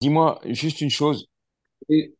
[0.00, 1.28] Dis-moi juste une chose.
[1.88, 2.14] Et-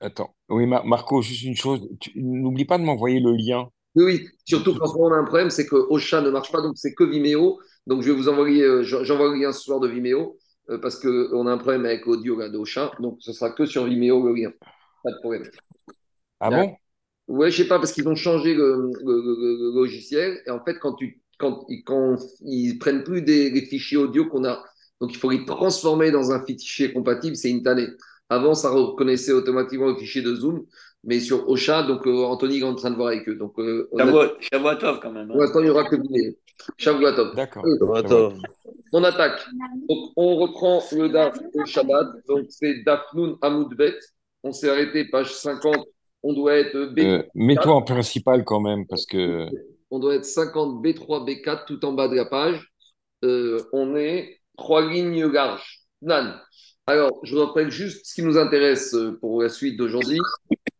[0.00, 0.34] Attends.
[0.48, 1.88] Oui, Mar- Marco, juste une chose.
[2.00, 3.68] Tu- N'oublie pas de m'envoyer le lien.
[3.94, 6.50] oui, surtout tout- qu'en ce moment, on a un problème, c'est que Ocha ne marche
[6.50, 7.60] pas, donc c'est que Vimeo.
[7.86, 10.38] Donc je vais vous envoyer, euh, j'en- j'envoie le lien ce soir de Vimeo,
[10.70, 13.84] euh, parce qu'on a un problème avec l'audio là, d'Ocha, donc ce sera que sur
[13.84, 14.50] Vimeo le lien.
[15.04, 15.42] Pas de problème.
[16.40, 16.76] Ah bon?
[17.28, 20.40] Ouais, je sais pas, parce qu'ils ont changé le, le- le- le logiciel.
[20.46, 24.26] Et en fait, quand, tu, quand, ils- quand ils prennent plus des, les fichiers audio
[24.28, 24.62] qu'on a,
[25.02, 27.88] donc il faut les transformer dans un fichier compatible, c'est une tannée.
[28.30, 30.64] Avant, ça reconnaissait automatiquement le fichier de Zoom,
[31.04, 33.34] mais sur Ocha, donc euh, Anthony est en train de voir avec eux.
[33.34, 33.88] Donc, euh,
[35.02, 35.28] quand même.
[35.28, 35.40] pour Hein.
[35.40, 36.32] l'instant, il n'y aura que Vimeo.
[36.78, 37.34] Shavuotov.
[37.34, 37.64] D'accord.
[37.66, 38.30] Euh.
[38.92, 39.40] On attaque.
[39.88, 42.06] Donc, on reprend le DAF au Shabbat.
[42.28, 43.98] Donc, c'est Dafnoun Hamoudbet.
[44.44, 45.76] On s'est arrêté, page 50.
[46.22, 47.24] On doit être Euh, B4.
[47.34, 49.46] mets-toi en principal quand même, parce que
[49.90, 52.70] On doit être 50 B3, B4 tout en bas de la page.
[53.24, 55.80] Euh, on est trois lignes larges.
[56.02, 56.40] Nan.
[56.86, 60.20] Alors, je rappelle juste ce qui nous intéresse euh, pour la suite d'aujourd'hui,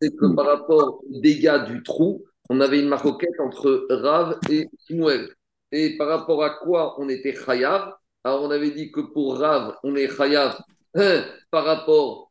[0.01, 4.69] c'est que par rapport aux dégâts du trou, on avait une maroquette entre Rav et
[4.87, 5.35] Shmuel.
[5.73, 7.93] Et par rapport à quoi on était Chayav?
[8.25, 10.61] Alors, on avait dit que pour Rav, on est Chayav
[10.95, 12.31] hein, par rapport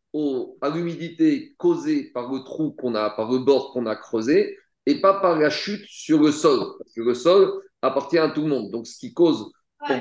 [0.62, 5.00] à l'humidité causée par le trou qu'on a, par le bord qu'on a creusé, et
[5.02, 6.60] pas par la chute sur le sol.
[6.78, 8.72] Parce que le sol appartient à tout le monde.
[8.72, 9.52] Donc, ce qui cause,
[9.86, 9.98] pour,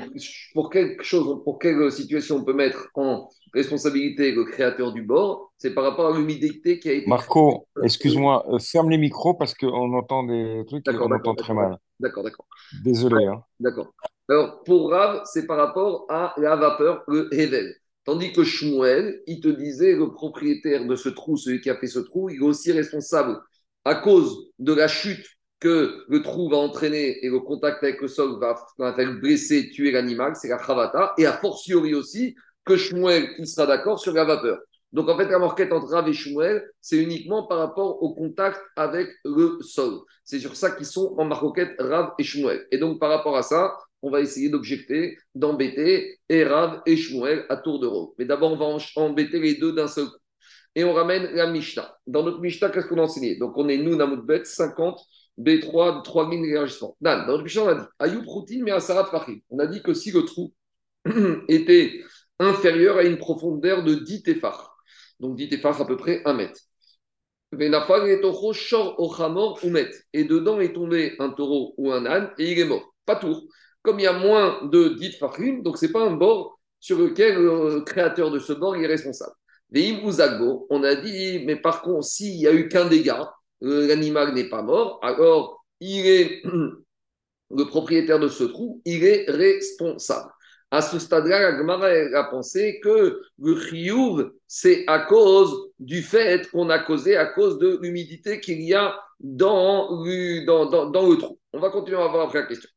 [0.53, 5.51] pour quelque chose, pour quelle situation on peut mettre en responsabilité le créateur du bord,
[5.57, 7.85] c'est par rapport à l'humidité qui a été Marco, créée.
[7.85, 11.53] excuse-moi, euh, ferme les micros parce qu'on entend des trucs et D'accord, on entend très
[11.53, 11.77] mal.
[11.99, 12.45] d'accord, d'accord.
[12.83, 13.43] Désolé, hein.
[13.59, 13.93] D'accord.
[14.29, 17.73] Alors, pour Rav, c'est par rapport à la vapeur, le Hevel.
[18.05, 21.87] Tandis que Shmuel, il te disait, le propriétaire de ce trou, celui qui a fait
[21.87, 23.39] ce trou, il est aussi responsable
[23.85, 25.25] à cause de la chute
[25.61, 28.55] que le trou va entraîner et le contact avec le sol va,
[28.93, 33.67] faire blesser, tuer l'animal, c'est la Khavata, et a fortiori aussi que Shmuel, il sera
[33.67, 34.57] d'accord sur la vapeur.
[34.91, 38.59] Donc en fait, la morquette entre Rav et Shmuel, c'est uniquement par rapport au contact
[38.75, 39.99] avec le sol.
[40.25, 42.67] C'est sur ça qu'ils sont en marcoquette Rav et Shmuel.
[42.71, 47.45] Et donc par rapport à ça, on va essayer d'objecter, d'embêter et Rav et Shmuel
[47.49, 48.09] à tour de rôle.
[48.17, 48.65] Mais d'abord, on va
[48.95, 50.17] embêter les deux d'un seul coup.
[50.73, 51.97] Et on ramène la Mishnah.
[52.07, 53.35] Dans notre Mishnah, qu'est-ce qu'on a enseigné?
[53.35, 54.99] Donc on est nous, Namoudbet, 50,
[55.43, 56.95] B3, 3 lignes d'élargissement.
[57.01, 59.39] Dan, Dans notre Mishnah, on a dit Ayoub Routin, mais Asarat Fahim.
[59.49, 60.53] On a dit que si le trou
[61.47, 62.01] était
[62.39, 64.75] inférieur à une profondeur de 10 téphars,
[65.19, 66.59] donc 10 téphars à peu près 1 mètre.
[67.53, 67.57] Et
[70.23, 72.93] dedans est tombé un taureau ou un âne et il est mort.
[73.05, 73.43] Pas tour.
[73.81, 77.35] Comme il y a moins de 10 fachim, donc c'est pas un bord sur lequel
[77.35, 79.33] le créateur de ce bord est responsable.
[79.73, 84.61] On a dit, mais par contre, s'il n'y a eu qu'un dégât, l'animal n'est pas
[84.61, 86.41] mort, alors il est
[87.51, 90.31] le propriétaire de ce trou, il est responsable.
[90.73, 96.49] À ce stade-là, la Gemara a pensé que le chiyuv, c'est à cause du fait
[96.49, 101.09] qu'on a causé, à cause de l'humidité qu'il y a dans, le- dans, dans, dans
[101.09, 101.37] le trou.
[101.51, 102.69] On va continuer à voir après la question.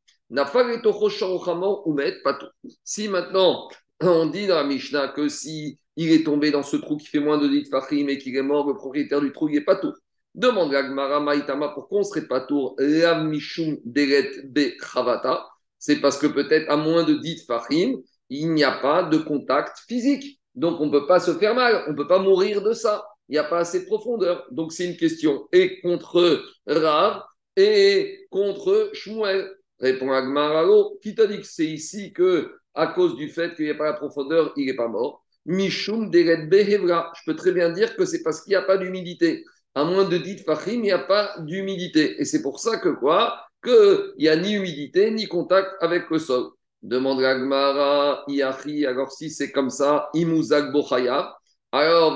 [2.84, 3.68] Si maintenant,
[4.00, 7.20] on dit dans la Mishnah que si il est tombé dans ce trou qui fait
[7.20, 9.76] moins de 10 fachim et qu'il est mort, le propriétaire du trou, il n'est pas
[9.76, 9.92] tout.
[10.34, 15.46] Demande la Gemara Maïtama pourquoi on ne serait pas tour la Mishum Deret Be Chavata?
[15.78, 18.00] C'est parce que peut-être à moins de 10 Fahim,
[18.30, 20.40] il n'y a pas de contact physique.
[20.56, 23.04] Donc on ne peut pas se faire mal, on ne peut pas mourir de ça.
[23.28, 24.44] Il n'y a pas assez de profondeur.
[24.50, 27.22] Donc c'est une question et contre Rav
[27.56, 29.52] et contre Shmuel.
[29.78, 33.70] Répond Alors, Qui t'a dit que c'est ici que, à cause du fait qu'il n'y
[33.70, 35.24] a pas la profondeur, il n'est pas mort?
[35.46, 37.12] Mishum Deret Be Hevra.
[37.14, 40.04] Je peux très bien dire que c'est parce qu'il n'y a pas d'humidité à moins
[40.04, 42.20] de 10 fachim, il n'y a pas d'humidité.
[42.20, 43.40] Et c'est pour ça que quoi?
[43.62, 46.50] Qu'il n'y a ni humidité, ni contact avec le sol.
[46.82, 51.34] Demande Gagmara, Iachi, alors si c'est comme ça, Imuzak Bochaya.
[51.72, 52.14] Alors,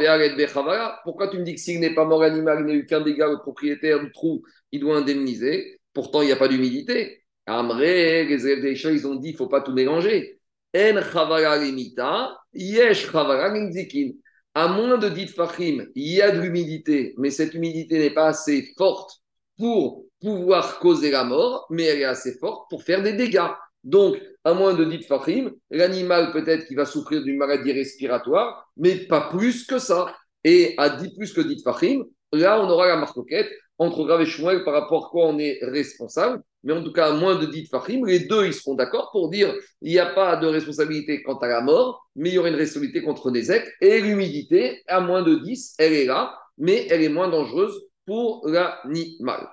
[1.03, 3.29] pourquoi tu me dis que s'il n'est pas mort animal, il n'a eu qu'un dégât,
[3.29, 5.81] le propriétaire du trou, il doit indemniser?
[5.93, 7.25] Pourtant, il n'y a pas d'humidité.
[7.47, 10.39] Amré, les élèves des chats, ils ont dit, il ne faut pas tout mélanger.
[10.77, 14.13] En Chavala limita, Yesh limzikin
[14.59, 18.27] à moins de 10 fachim, il y a de l'humidité, mais cette humidité n'est pas
[18.27, 19.21] assez forte
[19.57, 23.53] pour pouvoir causer la mort, mais elle est assez forte pour faire des dégâts.
[23.85, 28.97] Donc, à moins de 10 fachim, l'animal peut-être qu'il va souffrir d'une maladie respiratoire, mais
[29.07, 30.13] pas plus que ça.
[30.43, 32.03] Et à 10 plus que 10 fachim,
[32.33, 36.43] là, on aura la marcoquette entre Rav et par rapport à quoi on est responsable.
[36.65, 39.55] Mais en tout cas, moins de 10 fachim, les deux, ils seront d'accord pour dire
[39.81, 42.57] il n'y a pas de responsabilité quant à la mort, mais il y aurait une
[42.57, 43.65] responsabilité contre Nezek.
[43.81, 48.47] Et l'humidité, à moins de 10, elle est là, mais elle est moins dangereuse pour
[48.49, 49.49] l'animal.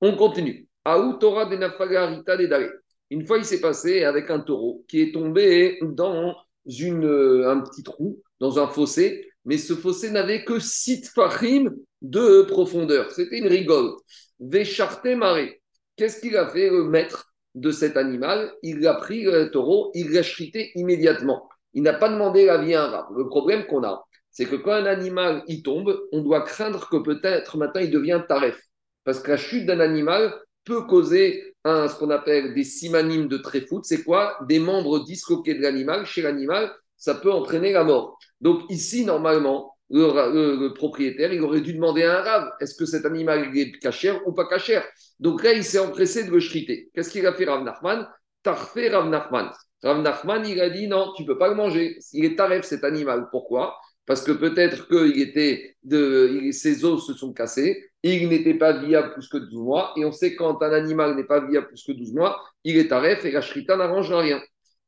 [0.00, 0.68] On continue.
[0.84, 2.68] Aoutora de Nafagarita de Dare.
[3.10, 6.34] Une fois, il s'est passé avec un taureau qui est tombé dans
[6.66, 12.42] une, un petit trou, dans un fossé, mais ce fossé n'avait que 6 fachim de
[12.42, 13.10] profondeur.
[13.10, 13.92] C'était une rigole.
[14.40, 15.61] Vécharté marée.
[16.02, 18.52] Qu'est-ce qu'il a fait le maître de cet animal?
[18.64, 21.48] Il a pris le taureau, il l'a chrité immédiatement.
[21.74, 23.16] Il n'a pas demandé la vie à un rab.
[23.16, 26.96] Le problème qu'on a, c'est que quand un animal il tombe, on doit craindre que
[26.96, 28.60] peut-être maintenant il devient taref.
[29.04, 30.34] Parce que la chute d'un animal
[30.64, 33.84] peut causer un, ce qu'on appelle des simanimes de tréfoot.
[33.84, 34.36] C'est quoi?
[34.48, 36.04] Des membres disloqués de l'animal.
[36.04, 38.18] Chez l'animal, ça peut entraîner la mort.
[38.40, 43.04] Donc ici, normalement, le, propriétaire, il aurait dû demander à un rave, est-ce que cet
[43.04, 44.84] animal est cachère ou pas cachère
[45.20, 46.90] Donc là, il s'est empressé de le shriter.
[46.94, 48.08] Qu'est-ce qu'il a fait Rav Nachman?
[48.42, 49.50] Tarfé Rav Nachman.
[49.82, 51.98] Rav Nachman, il a dit non, tu peux pas le manger.
[52.12, 53.28] Il est taref cet animal.
[53.30, 53.76] Pourquoi?
[54.06, 59.12] Parce que peut-être que était de, ses os se sont cassés, il n'était pas viable
[59.12, 61.92] plus que 12 mois, et on sait quand un animal n'est pas viable plus que
[61.92, 64.40] 12 mois, il est taref et la shrita n'arrange rien.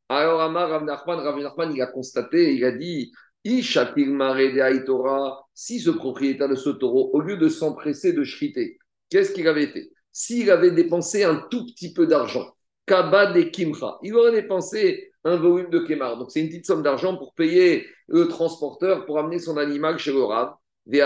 [0.09, 3.13] Alors Amar Rav Nachman, Rav Nachman, il a constaté, il a dit
[3.45, 3.63] si
[5.81, 8.79] ce propriétaire de ce taureau, au lieu de s'empresser de shriter,
[9.11, 9.91] qu'est-ce qu'il avait fait?
[10.13, 12.55] S'il avait dépensé un tout petit peu d'argent,
[12.87, 16.19] Kaba de Kimcha, il aurait dépensé un volume de Kemar.
[16.19, 20.13] Donc c'est une petite somme d'argent pour payer le transporteur pour amener son animal chez
[20.13, 20.55] le Rav.
[20.87, 21.01] Et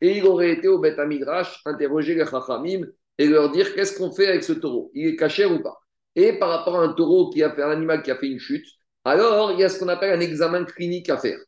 [0.00, 2.82] il aurait été au Bet Midrash interroger les Chachamim
[3.16, 4.90] et leur dire qu'est-ce qu'on fait avec ce taureau?
[4.94, 5.78] Il est caché ou pas?
[6.16, 8.40] Et par rapport à un taureau qui a fait un animal qui a fait une
[8.40, 8.66] chute,
[9.04, 11.38] alors il y a ce qu'on appelle un examen clinique à faire.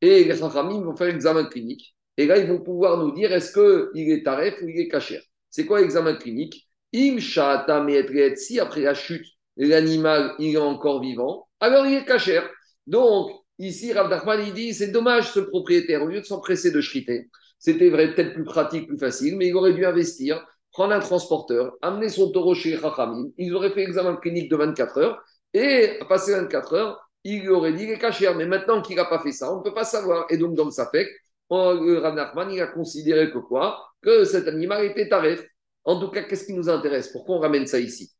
[0.00, 1.94] Et les Chachamim vont faire l'examen clinique.
[2.16, 5.20] Et là, ils vont pouvoir nous dire est-ce qu'il est taref ou il est caché.
[5.50, 6.68] C'est quoi l'examen clinique?
[6.94, 9.26] Im si après la chute,
[9.56, 12.40] l'animal il est encore vivant, alors il est caché.
[12.86, 16.80] Donc, ici, Rav Nachman, il dit c'est dommage ce propriétaire, au lieu de s'empresser de
[16.80, 17.28] shriter,
[17.58, 22.08] c'était peut-être plus pratique, plus facile, mais il aurait dû investir, prendre un transporteur, amener
[22.08, 26.74] son taureau chez Chachamim, ils auraient fait l'examen clinique de 24 heures, et passer 24
[26.74, 28.32] heures, il aurait dit qu'il est caché.
[28.36, 30.26] Mais maintenant qu'il n'a pas fait ça, on ne peut pas savoir.
[30.30, 31.08] Et donc, dans sa fait,
[31.50, 32.16] le Rav
[32.52, 33.82] il a considéré que quoi?
[34.02, 35.42] Que cet animal était tarif.
[35.84, 37.08] En tout cas, qu'est-ce qui nous intéresse?
[37.08, 38.14] Pourquoi on ramène ça ici?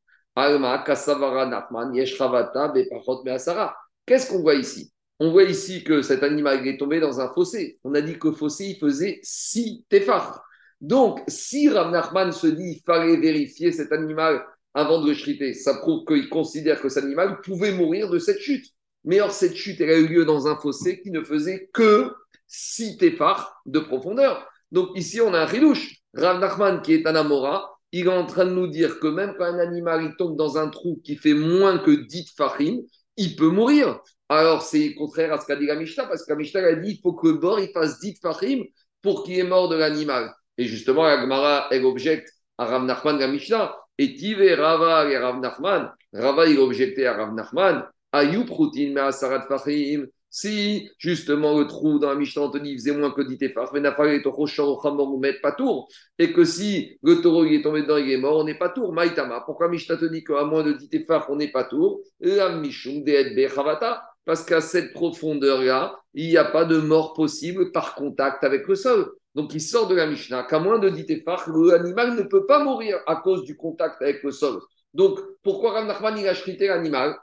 [4.07, 4.93] Qu'est-ce qu'on voit ici?
[5.21, 7.79] On voit ici que cet animal est tombé dans un fossé.
[7.85, 10.45] On a dit que le fossé, faisait 6 téphars.
[10.81, 15.55] Donc, si Rav Nachman se dit qu'il fallait vérifier cet animal avant de le shriter,
[15.55, 18.67] ça prouve qu'il considère que cet animal pouvait mourir de cette chute.
[19.05, 22.13] Mais or, cette chute, elle a eu lieu dans un fossé qui ne faisait que
[22.47, 24.49] 6 téphars de profondeur.
[24.73, 25.97] Donc ici, on a un ridouche.
[26.15, 29.35] Rav Nachman, qui est un Amora, il est en train de nous dire que même
[29.37, 32.81] quand un animal il tombe dans un trou qui fait moins que 10 farim,
[33.17, 34.01] il peut mourir.
[34.29, 36.93] Alors c'est contraire à ce qu'a dit la Mishnah, parce que la Mishnah a dit
[36.93, 38.65] il faut que le bord il fasse 10 farim
[39.03, 40.33] pour qu'il est mort de l'animal.
[40.57, 42.29] Et justement, la Gemara, elle objecte
[42.59, 43.77] à Rav Nachman, la Mishnah.
[43.99, 45.93] Et Tive Rava et Rav Nachman?
[46.13, 47.85] Rava, il objectait à Rav Nachman.
[50.37, 53.73] Si justement le trou dans la Mishnah te dit faisait moins que 10 tefar,
[56.19, 58.93] et que si le taureau est tombé dedans, il est mort, on n'est pas tour.
[58.93, 62.01] Maïtama, pourquoi Mishnah te dit qu'à moins de 10 tefar, on n'est pas tour?
[64.25, 68.75] Parce qu'à cette profondeur-là, il n'y a pas de mort possible par contact avec le
[68.75, 69.13] sol.
[69.37, 72.63] Donc il sort de la Mishnah qu'à moins de 10 tefar, l'animal ne peut pas
[72.63, 74.61] mourir à cause du contact avec le sol.
[74.95, 77.17] Donc pourquoi Rav Nachman il a chrité l'animal?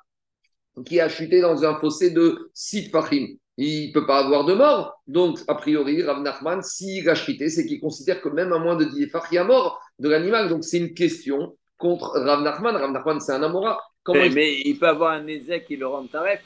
[0.85, 3.27] Qui a chuté dans un fossé de 6 fachim.
[3.57, 5.01] Il ne peut pas avoir de mort.
[5.07, 8.75] Donc, a priori, Rav Nachman, s'il a chuté, c'est qu'il considère que même à moins
[8.75, 10.49] de 10 fachim, il y a mort de l'animal.
[10.49, 12.75] Donc, c'est une question contre Rav Nachman.
[12.75, 13.79] Rav Nachman, c'est un Amora.
[14.07, 14.79] mais, il...
[14.79, 16.41] peut avoir un Nézek qui le rend taref.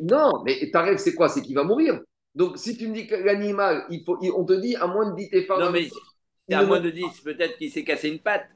[0.00, 1.28] Non, mais taref, c'est quoi?
[1.28, 2.00] C'est qu'il va mourir.
[2.34, 5.16] Donc, si tu me dis que l'animal, il faut, on te dit à moins de
[5.16, 5.58] 10 tefar.
[5.58, 5.88] Non, mais
[6.54, 8.46] à moins de 10, peut-être qu'il s'est cassé une patte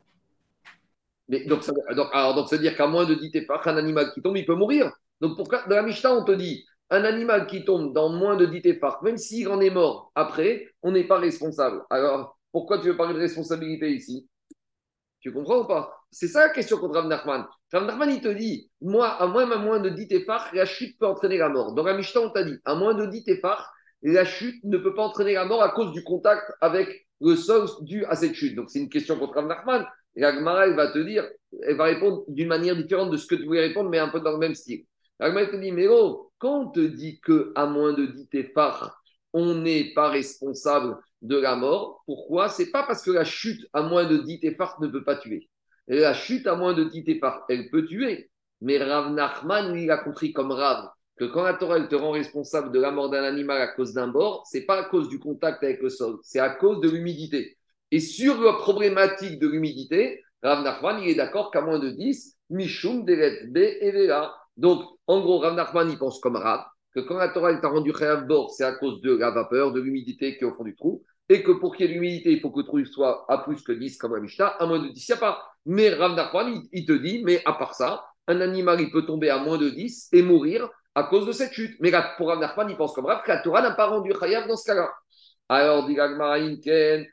[1.47, 4.47] donc, ça, alors, donc, dire qu'à moins de 10 tefach, un animal qui tombe, il
[4.47, 4.91] peut mourir.
[5.21, 8.47] Donc, pourquoi, dans la Mishnah, on te dit, un animal qui tombe dans moins de
[8.47, 11.83] 10 tefach, même s'il en est mort après, on n'est pas responsable.
[11.91, 14.27] Alors, pourquoi tu veux parler de responsabilité ici?
[15.21, 15.93] Tu comprends ou pas?
[16.11, 17.45] C'est ça la question contre Rav Nachman.
[17.73, 21.07] Nachman, il te dit, moi, à moins, à moins de 10 tefach, la chute peut
[21.07, 21.75] entraîner la mort.
[21.75, 23.67] Dans la Mishnah, on t'a dit, à moins de 10 tefach,
[24.03, 27.69] la chute ne peut pas entraîner la mort à cause du contact avec le sol
[27.83, 28.55] dû à cette chute.
[28.55, 29.85] Donc, c'est une question contre Rav Nachman.
[30.19, 31.29] Et Agmara, elle va te dire,
[31.63, 34.19] elle va répondre d'une manière différente de ce que tu voulais répondre, mais un peu
[34.19, 34.85] dans le même style.
[35.21, 39.01] Agmara te dit, mais oh, quand on te dit qu'à moins de 10 téphars,
[39.33, 42.49] on n'est pas responsable de la mort, pourquoi?
[42.49, 45.49] C'est pas parce que la chute à moins de 10 téphars ne peut pas tuer.
[45.87, 48.29] La chute à moins de 10 téphars, elle peut tuer.
[48.61, 52.13] Mais Rav Nachman, lui, il a compris comme Rav que quand la Torah te rend
[52.13, 55.19] responsable de la mort d'un animal à cause d'un bord, c'est pas à cause du
[55.19, 57.58] contact avec le sol, c'est à cause de l'humidité.
[57.91, 62.37] Et sur la problématique de l'humidité, Rav Nachman, il est d'accord qu'à moins de 10,
[62.51, 64.09] Mishum, Deret, B et
[64.57, 66.65] Donc, en gros, Rav Nachman, il pense comme Rav,
[66.95, 69.81] que quand la Torah t'a rendu Chayav bord, c'est à cause de la vapeur, de
[69.81, 72.41] l'humidité qui est au fond du trou, et que pour qu'il y ait l'humidité, il
[72.41, 74.89] faut que le trou soit à plus que 10 comme la Mishnah, à moins de
[74.89, 75.43] 10, il n'y a pas.
[75.67, 79.31] Mais Rav Nachman, il, te dit, mais à part ça, un animal, il peut tomber
[79.31, 81.77] à moins de 10 et mourir à cause de cette chute.
[81.81, 84.13] Mais là, pour Rav Nachman, il pense comme Rav que la Torah n'a pas rendu
[84.19, 84.91] Chayav dans ce cas-là.
[85.49, 85.97] Alors, dit
[86.63, 87.07] Ken,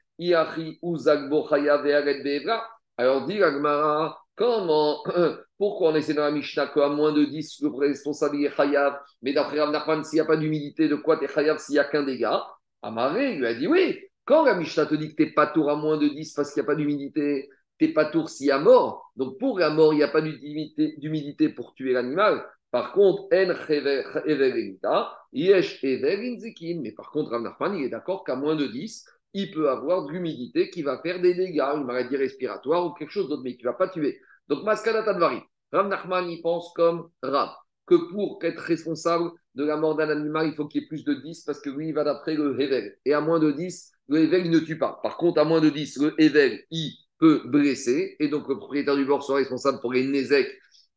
[2.98, 5.04] Alors, dit Gagmara, comment,
[5.58, 9.34] pourquoi on essaie dans la Mishnah qu'à moins de 10, le responsable est Chayav, mais
[9.34, 11.84] d'après Rav s'il n'y a pas d'humidité, de quoi tu es Chayav s'il n'y a
[11.84, 12.44] qu'un dégât
[12.82, 14.00] Amaré lui a dit oui.
[14.26, 16.54] Quand la Mishnah te dit que tu n'es pas tour à moins de 10 parce
[16.54, 19.12] qu'il n'y a pas d'humidité, tu n'es pas tour s'il y a mort.
[19.16, 22.46] Donc pour la mort, il n'y a pas d'humidité pour tuer l'animal.
[22.72, 29.06] Par contre, en yesh Mais par contre, Rav il est d'accord qu'à moins de 10,
[29.36, 33.12] il peut avoir de l'humidité qui va faire des dégâts, une maladie respiratoire ou quelque
[33.12, 34.22] chose d'autre, mais qui ne va pas tuer.
[34.48, 35.42] Donc, Maskada Tadvari.
[35.74, 37.50] Rav Nachman, il pense comme Rav,
[37.86, 41.04] que pour être responsable, de la mort d'un animal, il faut qu'il y ait plus
[41.04, 42.96] de 10 parce que lui, il va d'après le Hevel.
[43.04, 45.00] Et à moins de 10, le Hevel, ne tue pas.
[45.04, 48.16] Par contre, à moins de 10, le Hevel, il peut blesser.
[48.22, 50.48] Et donc, le propriétaire du bord sera responsable pour les Nézek.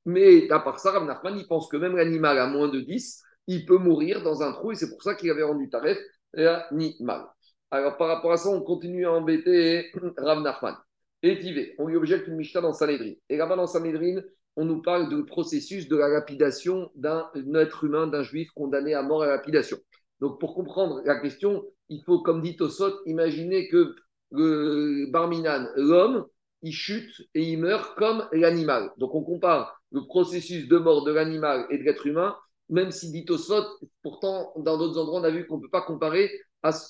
[0.04, 3.21] Mais à part ça, Rav Nachman, il pense que même l'animal à moins de 10,
[3.49, 4.71] il peut mourir dans un trou.
[4.71, 5.99] Et c'est pour ça qu'il avait rendu taref
[6.33, 7.26] l'animal.
[7.71, 10.77] Alors, par rapport à ça, on continue à embêter Rav Nachman.
[11.23, 13.13] Et on lui objecte une Mishnah dans Sanhedrin.
[13.29, 14.23] Et là-bas, dans Sanhedrin,
[14.57, 19.03] on nous parle du processus de la lapidation d'un être humain, d'un juif condamné à
[19.03, 19.79] mort à lapidation.
[20.21, 23.95] Donc, pour comprendre la question, il faut, comme dit Tosot, imaginer que
[24.31, 26.27] le Barminan, l'homme,
[26.63, 28.91] il chute et il meurt comme l'animal.
[28.99, 32.37] Donc, on compare le processus de mort de l'animal et de l'être humain,
[32.69, 33.65] même si dit Tosot,
[34.03, 36.31] pourtant, dans d'autres endroits, on a vu qu'on ne peut pas comparer.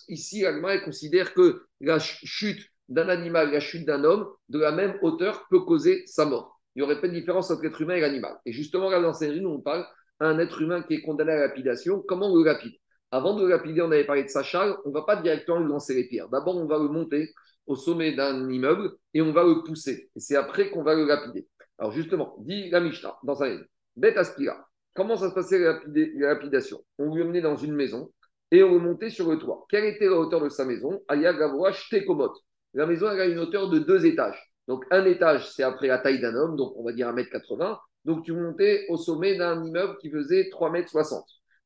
[0.09, 4.99] Ici, l'animal considère que la chute d'un animal, la chute d'un homme, de la même
[5.03, 8.01] hauteur peut causer sa mort il n'y aurait pas de différence entre l'être humain et
[8.01, 8.37] l'animal.
[8.47, 9.85] Et justement, là, dans cette nous, on parle
[10.21, 12.05] d'un être humain qui est condamné à la lapidation.
[12.07, 12.75] Comment on le lapide?
[13.11, 15.59] Avant de le lapider, on avait parlé de sa charge, on ne va pas directement
[15.59, 16.29] lui lancer les pierres.
[16.29, 17.33] D'abord, on va le monter
[17.67, 20.09] au sommet d'un immeuble et on va le pousser.
[20.15, 21.49] Et c'est après qu'on va le lapider.
[21.81, 23.59] Alors justement, dit la Mishnah dans un
[23.97, 24.69] bête aspira.
[24.95, 25.81] Comment ça se passait la,
[26.15, 26.81] lapidation?
[26.99, 28.13] On lui emmenait dans une maison
[28.51, 29.67] et on montait sur le toit.
[29.69, 31.01] Quelle était la hauteur de sa maison?
[31.09, 31.35] Aya
[31.91, 32.33] Tekomot.
[32.75, 34.53] La maison elle a une hauteur de deux étages.
[34.69, 37.79] Donc, un étage, c'est après la taille d'un homme, donc on va dire 1m80.
[38.05, 41.23] Donc, tu montais au sommet d'un immeuble qui faisait 3m60.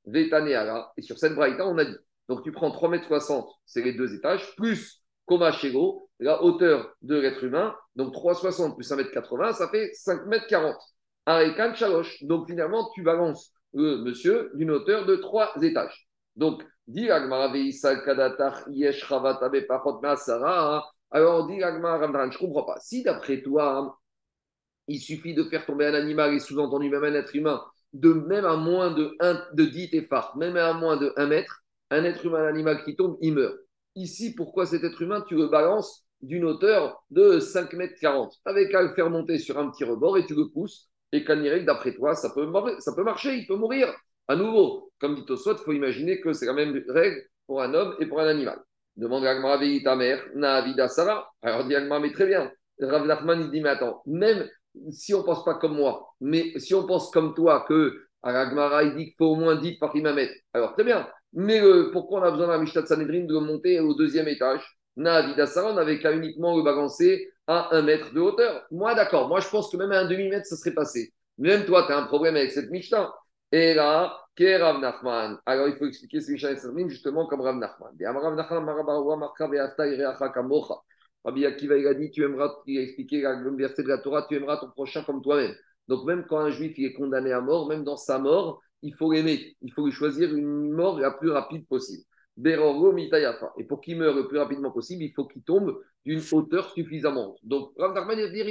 [0.06, 0.92] Vetaneara.
[0.96, 1.96] Et sur cette braïta, on a dit.
[2.28, 7.74] Donc, tu prends 3m60, c'est les deux étages, plus Komachego, la hauteur de l'être humain.
[7.96, 10.74] Donc, 3,60 plus 1m80, ça fait 5m40.
[11.26, 12.22] Arekan Chaloche.
[12.22, 16.08] Donc, finalement, tu balances le monsieur d'une hauteur de 3 étages.
[16.36, 17.08] Donc, dit
[18.68, 19.04] Yesh
[21.12, 22.80] alors on dit, je ne comprends pas.
[22.80, 23.98] Si d'après toi,
[24.88, 27.62] il suffit de faire tomber un animal et sous-entendu même un être humain,
[27.92, 31.62] de même à moins de, 1, de 10 téphars, même à moins de 1 mètre,
[31.90, 33.54] un être humain, un animal qui tombe, il meurt.
[33.94, 38.74] Ici, pourquoi cet être humain, tu le balances d'une hauteur de 5 mètres 40 Avec
[38.74, 40.88] à le faire monter sur un petit rebord et tu le pousses.
[41.14, 42.46] Et qu'Anirek, d'après toi, ça peut
[43.02, 43.94] marcher, il peut mourir.
[44.28, 47.74] À nouveau, comme dit Tosot, il faut imaginer que c'est la même règle pour un
[47.74, 48.58] homme et pour un animal.
[48.96, 51.30] Demande à ta mère, Naavida Sarah.
[51.42, 52.50] Alors dit mais très bien.
[52.80, 54.48] Rav Nachman, il dit, mais attends, même
[54.90, 58.94] si on pense pas comme moi, mais si on pense comme toi, que Agmara, il
[58.94, 61.08] dit qu'il faut au moins 10 par mettre, alors très bien.
[61.32, 64.62] Mais euh, pourquoi on a besoin d'un Mishnah de Sanhedrin de monter au deuxième étage?
[64.96, 68.64] Naavida Sarah, on n'avait qu'à uniquement le balancer à un mètre de hauteur.
[68.70, 71.12] Moi, d'accord, moi je pense que même à un demi-mètre, ça serait passé.
[71.38, 73.12] Même toi, tu as un problème avec cette Mishnah.
[73.54, 75.38] Et là, qu'est Rav Nachman?
[75.44, 77.94] Alors, il faut expliquer ce Mishnah Essermin justement comme Rav Nachman.
[78.00, 80.75] Rav Nachman, Marabaroua, Marka, Veasta, Ireacha, Kamocha.
[81.23, 84.26] Rabbi Akiva, il a dit, tu aimeras, il a expliqué le verset de la Torah,
[84.26, 85.54] tu aimeras ton prochain comme toi-même.
[85.87, 88.94] Donc, même quand un juif il est condamné à mort, même dans sa mort, il
[88.94, 89.54] faut l'aimer.
[89.61, 92.02] Il faut lui choisir une mort la plus rapide possible.
[92.44, 97.37] Et pour qu'il meure le plus rapidement possible, il faut qu'il tombe d'une hauteur suffisamment.
[97.42, 98.47] Donc, Rav Nachman, il va dire,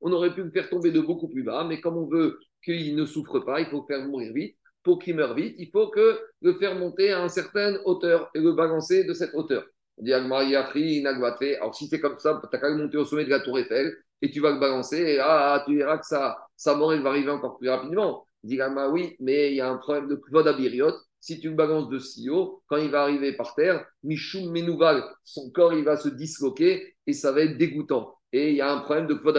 [0.00, 2.94] on aurait pu le faire tomber de beaucoup plus bas, mais comme on veut qu'il
[2.96, 4.56] ne souffre pas, il faut le faire mourir vite.
[4.82, 8.40] Pour qu'il meure vite, il faut que le faire monter à une certaine hauteur et
[8.40, 9.64] le balancer de cette hauteur.
[9.98, 13.40] On dit Alors si c'est comme ça, tu n'as qu'à monter au sommet de la
[13.40, 17.02] tour Eiffel et tu vas le balancer et ah, tu verras que sa, mort elle
[17.02, 18.24] va arriver encore plus rapidement.
[18.42, 18.58] Il dit
[18.90, 20.94] oui, mais il y a un problème de kvod abiriot.
[21.20, 25.04] Si tu le balances de si haut, quand il va arriver par terre, Michoum Menouval,
[25.24, 28.72] son corps il va se disloquer et ça va être dégoûtant et il y a
[28.72, 29.34] un problème de kvod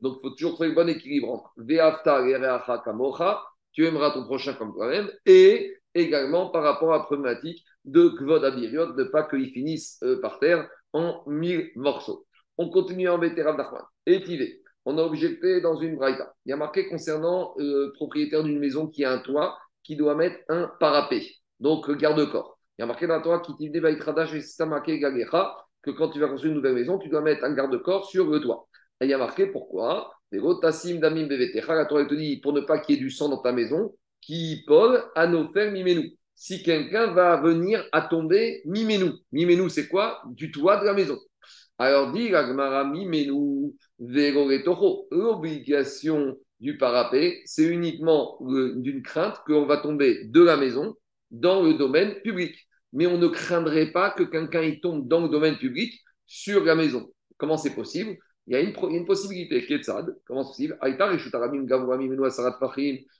[0.00, 4.54] Donc, il faut toujours trouver le bon équilibre entre Ve'afta kamocha, tu aimeras ton prochain
[4.54, 9.98] comme toi-même, et également par rapport à la problématique de kvod ne pas qu'il finisse
[10.02, 12.26] euh, par terre en mille morceaux.
[12.58, 13.82] On continue à embêter Rav Nachman.
[14.06, 14.62] Étivé.
[14.84, 16.32] on a objecté dans une braïta.
[16.44, 20.14] Il y a marqué concernant le propriétaire d'une maison qui a un toit, qui doit
[20.14, 21.22] mettre un parapet,
[21.60, 22.58] donc garde-corps.
[22.78, 25.00] Il y a marqué dans le toit qui t'y et c'est marqué
[25.86, 28.40] que quand tu vas construire une nouvelle maison, tu dois mettre un garde-corps sur le
[28.40, 28.68] toit.
[29.00, 32.96] Et il y a marqué pourquoi Damim La Torah te dit pour ne pas qu'il
[32.96, 36.16] y ait du sang dans ta maison, qui Paul nos mimenu.
[36.34, 39.12] Si quelqu'un va venir à tomber, mimenu.
[39.32, 40.20] Mimenu, c'est quoi?
[40.26, 41.18] Du toit de la maison.
[41.78, 43.72] Alors dit Gagmara mimenu
[45.10, 50.96] L'obligation du parapet, c'est uniquement d'une crainte qu'on va tomber de la maison
[51.30, 52.65] dans le domaine public.
[52.96, 56.74] Mais on ne craindrait pas que quelqu'un y tombe dans le domaine public sur la
[56.74, 57.06] maison.
[57.36, 58.16] Comment c'est possible?
[58.46, 59.66] Il y a une, une possibilité.
[60.24, 60.78] Comment c'est possible?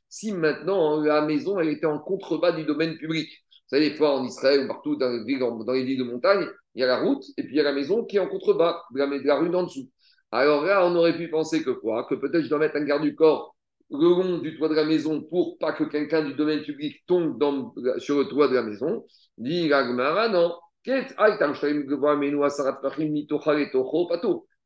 [0.09, 3.28] Si maintenant la maison était en contrebas du domaine public.
[3.28, 6.85] Vous savez, des fois en Israël ou partout dans les, villes, de montagne, il y
[6.85, 8.99] a la route et puis il y a la maison qui est en contrebas de
[8.99, 9.90] la, de la rue d'en dessous.
[10.30, 12.06] Alors là, on aurait pu penser que quoi?
[12.09, 13.56] Que peut-être je dois mettre un garde du corps
[13.90, 17.38] le long du toit de la maison pour pas que quelqu'un du domaine public tombe
[17.99, 19.05] sur le toit de la maison.
[19.38, 19.71] Dit
[20.33, 20.55] non.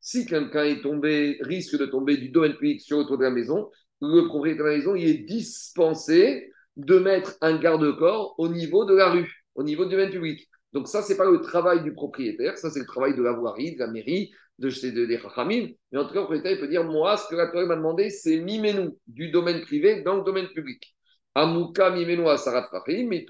[0.02, 3.30] Si quelqu'un est tombé, risque de tomber du domaine public sur le toit de la
[3.30, 8.84] maison, le propriétaire de la maison il est dispensé de mettre un garde-corps au niveau
[8.86, 10.48] de la rue, au niveau du domaine public.
[10.72, 13.74] Donc ça, c'est pas le travail du propriétaire, ça c'est le travail de la voirie,
[13.74, 15.68] de la mairie, de chez des Chachamim.
[15.90, 18.10] Mais en tout cas, le propriétaire peut dire, moi, ce que la Torah m'a demandé,
[18.10, 20.94] c'est mimenu du domaine privé dans le domaine public.
[21.34, 23.26] Amuka mimenu asarat et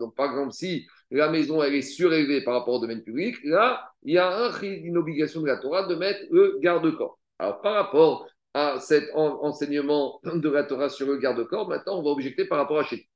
[0.00, 3.90] Donc par exemple, si la maison elle est surélevée par rapport au domaine public, là,
[4.02, 7.18] il y a une obligation de la Torah de mettre le garde-corps.
[7.38, 12.10] Alors par rapport à cet enseignement de la Torah sur le garde-corps, maintenant on va
[12.10, 13.06] objecter par rapport à chez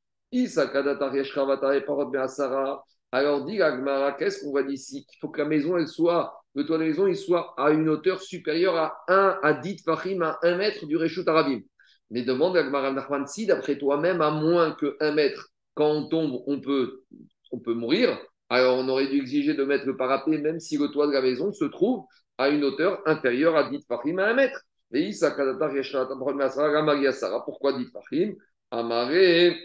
[3.12, 5.07] alors, dit Agmara, qu'est-ce qu'on va dire ici?
[5.12, 7.71] Il faut que la maison, elle soit, le toit de la maison, il soit à
[7.71, 11.61] une hauteur supérieure à 1 à 10 fachim, à 1 mètre du Réchut Arabim.
[12.11, 16.09] Mais demande Agmara Nachman, si d'après toi, même à moins que 1 mètre, quand on
[16.09, 17.02] tombe, on peut,
[17.50, 20.89] on peut mourir, alors on aurait dû exiger de mettre le parapet, même si le
[20.89, 22.06] toit de la maison se trouve
[22.39, 24.58] à une hauteur inférieure à 10 fachim, à 1 mètre.
[27.45, 28.34] Pourquoi 10 fachim
[28.71, 29.58] Amaré,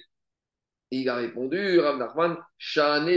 [0.92, 3.10] il a répondu, Rav Nachman, Shane.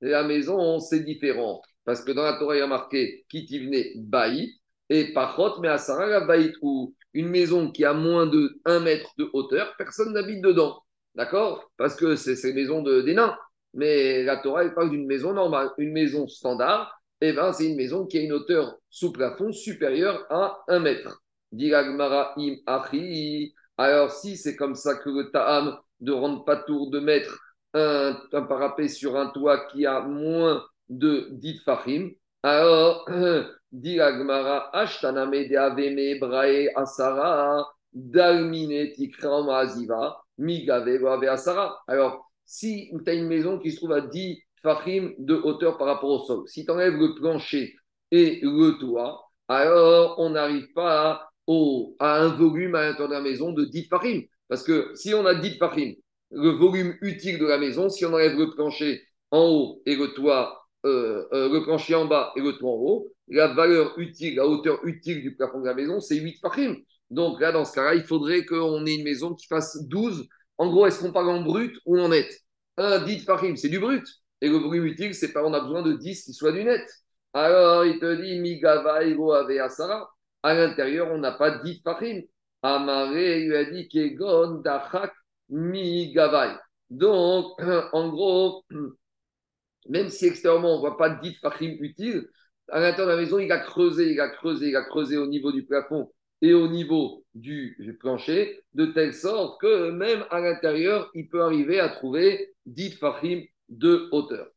[0.00, 1.62] La maison, c'est différent.
[1.84, 4.52] Parce que dans la Torah, il y a marqué Kitivne Baï
[4.88, 9.28] et Pachot, mais Asara Baït, ou une maison qui a moins de 1 mètre de
[9.32, 10.82] hauteur, personne n'habite dedans.
[11.14, 11.70] D'accord?
[11.76, 13.36] Parce que c'est ces maisons de, des nains.
[13.74, 15.70] Mais la Torah, elle parle d'une maison normale.
[15.78, 20.26] Une maison standard, eh ben, c'est une maison qui a une hauteur sous plafond supérieure
[20.30, 21.22] à 1 mètre.
[21.52, 23.54] Diragmara im achi.
[23.76, 27.38] Alors, si c'est comme ça que le ta'am de rendre pas tour, de mettre
[27.74, 32.10] un, parapet sur un toit qui a moins de 10 fahim,
[32.42, 33.08] alors,
[33.72, 41.78] dit Agmara, Ashtaname de Aveme Brae Asara, Dalmine Tikram Aziva, Migave Asara.
[41.86, 45.86] Alors, si tu as une maison qui se trouve à 10 fahim de hauteur par
[45.86, 47.74] rapport au sol, si tu enlèves le plancher
[48.10, 53.20] et le toit, alors on n'arrive pas au, à un volume à l'intérieur de la
[53.20, 54.22] maison de 10 fahim.
[54.52, 55.94] Parce que si on a dit fachim,
[56.30, 60.08] le volume utile de la maison, si on enlève le plancher en haut et le
[60.08, 64.34] toit, euh, euh, le plancher en bas et le toit en haut, la valeur utile,
[64.36, 66.76] la hauteur utile du plafond de la maison, c'est 8 fachim.
[67.08, 70.28] Donc là, dans ce cas-là, il faudrait qu'on ait une maison qui fasse 12.
[70.58, 72.30] En gros, est-ce qu'on parle en brut ou en net?
[72.76, 74.04] Un dit fachim, c'est du brut.
[74.42, 76.86] Et le volume utile, c'est pas on a besoin de 10 qui soit du net.
[77.32, 80.10] Alors, il te dit, Migava Ave Asara.
[80.42, 82.20] À l'intérieur, on n'a pas 10 fachim.
[82.62, 85.12] Amaré lui a dit Kegon Dachak
[85.48, 86.54] Mi Gavai.
[86.90, 87.60] Donc,
[87.92, 88.64] en gros,
[89.88, 92.28] même si extérieurement on ne voit pas dit fachim utile,
[92.68, 95.26] à l'intérieur de la maison, il a creusé, il a creusé, il a creusé au
[95.26, 101.10] niveau du plafond et au niveau du plancher, de telle sorte que même à l'intérieur,
[101.14, 104.48] il peut arriver à trouver dit fachim de hauteur.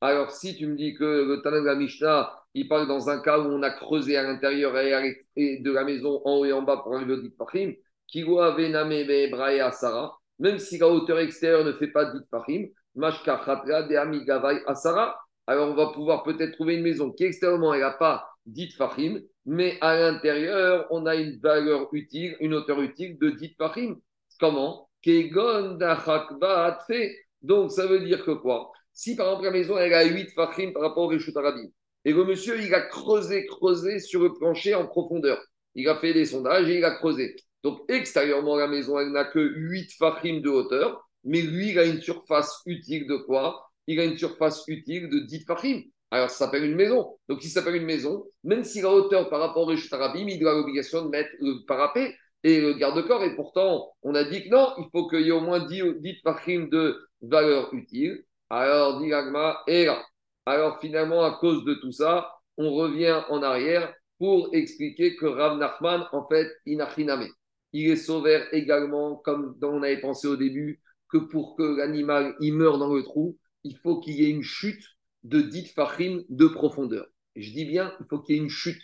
[0.00, 3.20] Alors, si tu me dis que le Tanakh de la Mishnah, il parle dans un
[3.20, 6.76] cas où on a creusé à l'intérieur de la maison en haut et en bas
[6.78, 7.74] pour arriver au dit pachim,
[8.06, 13.82] qui à Sarah, même si la hauteur extérieure ne fait pas dit pachim, mashka khatra
[13.82, 18.28] de amigavai Asara, alors on va pouvoir peut-être trouver une maison qui extérieurement n'a pas
[18.46, 18.72] dit
[19.46, 23.96] mais à l'intérieur on a une valeur utile, une hauteur utile de dit pachim.
[24.38, 24.88] Comment
[27.42, 28.70] Donc ça veut dire que quoi?
[28.98, 31.68] Si par exemple la maison elle a 8 fachim par rapport au Rishut Arabim,
[32.04, 35.40] et le monsieur, il a creusé, creusé sur le plancher en profondeur.
[35.76, 37.36] Il a fait des sondages et il a creusé.
[37.62, 41.84] Donc, extérieurement, la maison, elle n'a que 8 fachim de hauteur, mais lui, il a
[41.84, 43.70] une surface utile de quoi?
[43.86, 45.82] Il a une surface utile de 10 fachim.
[46.10, 47.16] alors ça s'appelle une maison.
[47.28, 50.44] Donc si ça s'appelle une maison, même si la hauteur par rapport au Tarabim, il
[50.44, 53.22] a l'obligation de mettre le parapet et le garde-corps.
[53.22, 56.00] Et pourtant, on a dit que non, il faut qu'il y ait au moins 10,
[56.00, 56.22] 10
[56.70, 58.24] de valeur utile.
[58.50, 59.10] Alors, dit
[59.66, 60.04] et là.
[60.46, 65.58] Alors finalement, à cause de tout ça, on revient en arrière pour expliquer que Rav
[65.58, 67.28] Nachman, en fait, inachiname.
[67.72, 70.80] Il est sauvé également, comme on avait pensé au début,
[71.10, 74.82] que pour que l'animal meure dans le trou, il faut qu'il y ait une chute
[75.22, 77.06] de 10 fachim de profondeur.
[77.36, 78.82] Et je dis bien, il faut qu'il y ait une chute.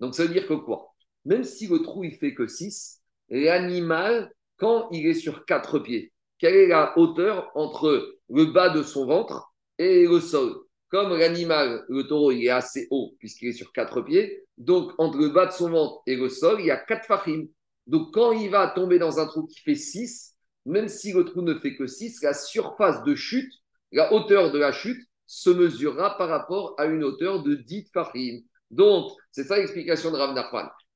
[0.00, 0.94] Donc ça veut dire que quoi?
[1.24, 6.12] Même si le trou il fait que 6, l'animal, quand il est sur quatre pieds,
[6.38, 10.54] quelle est la hauteur entre le bas de son ventre et le sol
[10.88, 15.18] Comme l'animal, le taureau, il est assez haut puisqu'il est sur quatre pieds, donc entre
[15.18, 17.46] le bas de son ventre et le sol, il y a quatre fachim.
[17.86, 20.34] Donc quand il va tomber dans un trou qui fait 6,
[20.66, 23.52] même si le trou ne fait que 6, la surface de chute,
[23.92, 28.40] la hauteur de la chute, se mesurera par rapport à une hauteur de 10 fachim.
[28.70, 30.34] Donc, c'est ça l'explication de Rav.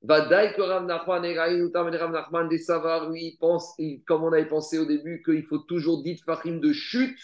[0.04, 3.74] Vadaï que Rav Nachman et Rav Nachman des Savars, lui, pense,
[4.06, 7.18] comme on avait pensé au début, qu'il faut toujours 10 fachim de chute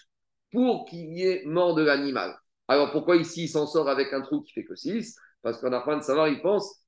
[0.51, 2.35] pour qu'il y ait mort de l'animal.
[2.69, 5.71] Alors, pourquoi ici il s'en sort avec un trou qui fait que 6 Parce qu'en
[5.71, 6.83] Nachman Savar, il pense,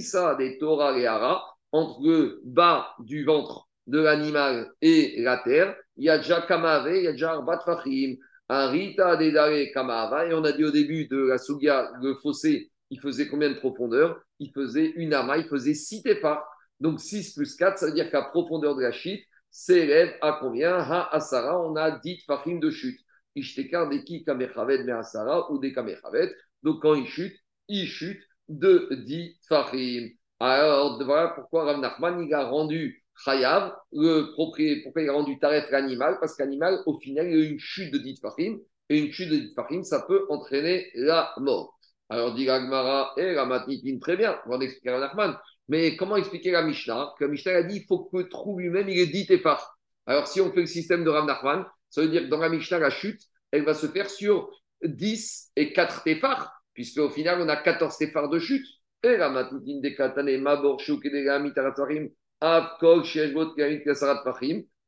[0.00, 5.74] ça des Torah et Hara, entre le bas du ventre de l'animal et la terre,
[5.96, 8.16] il y a déjà Kamave, il y a déjà Arbat Fachim
[8.48, 10.26] un Rita Dedare Kamava.
[10.26, 13.54] Et on a dit au début de la Sugia, le fossé, il faisait combien de
[13.54, 16.46] profondeur Il faisait une ama, il faisait 6 tefar.
[16.78, 20.74] Donc 6 plus 4, ça veut dire qu'à profondeur de la chute s'élève à combien?
[20.76, 23.00] Ha Asara, on a 10 fachim de chute.
[23.34, 26.34] Ishtekar deki kamechavet me Asara ou des kamechavet.
[26.62, 27.34] Donc quand il chute,
[27.68, 30.10] il chute de 10 fachim.
[30.38, 35.38] Alors voilà pourquoi Rav Nachman il a rendu Chayav, le propriétaire, pourquoi il a rendu
[35.38, 36.18] tarif l'animal?
[36.20, 39.30] Parce qu'animal, au final, il y a une chute de dit farim, et une chute
[39.30, 41.78] de dit farim, ça peut entraîner la mort.
[42.12, 43.64] Alors, dit Gagmara, et la
[44.02, 45.34] très bien, on va expliquer à Nachman.
[45.68, 47.14] Mais comment expliquer la Mishnah?
[47.18, 49.78] Que la Mishnah a dit il faut que le trou lui-même, il est dit tefar.
[50.04, 52.50] Alors, si on fait le système de Rav Nachman, ça veut dire que dans la
[52.50, 54.50] Mishnah, la chute, elle va se faire sur
[54.84, 58.66] 10 et 4 tefar, puisque au final, on a 14 tefar de chute.
[59.02, 61.26] Et la matnitine des katane, mabor, shuk et des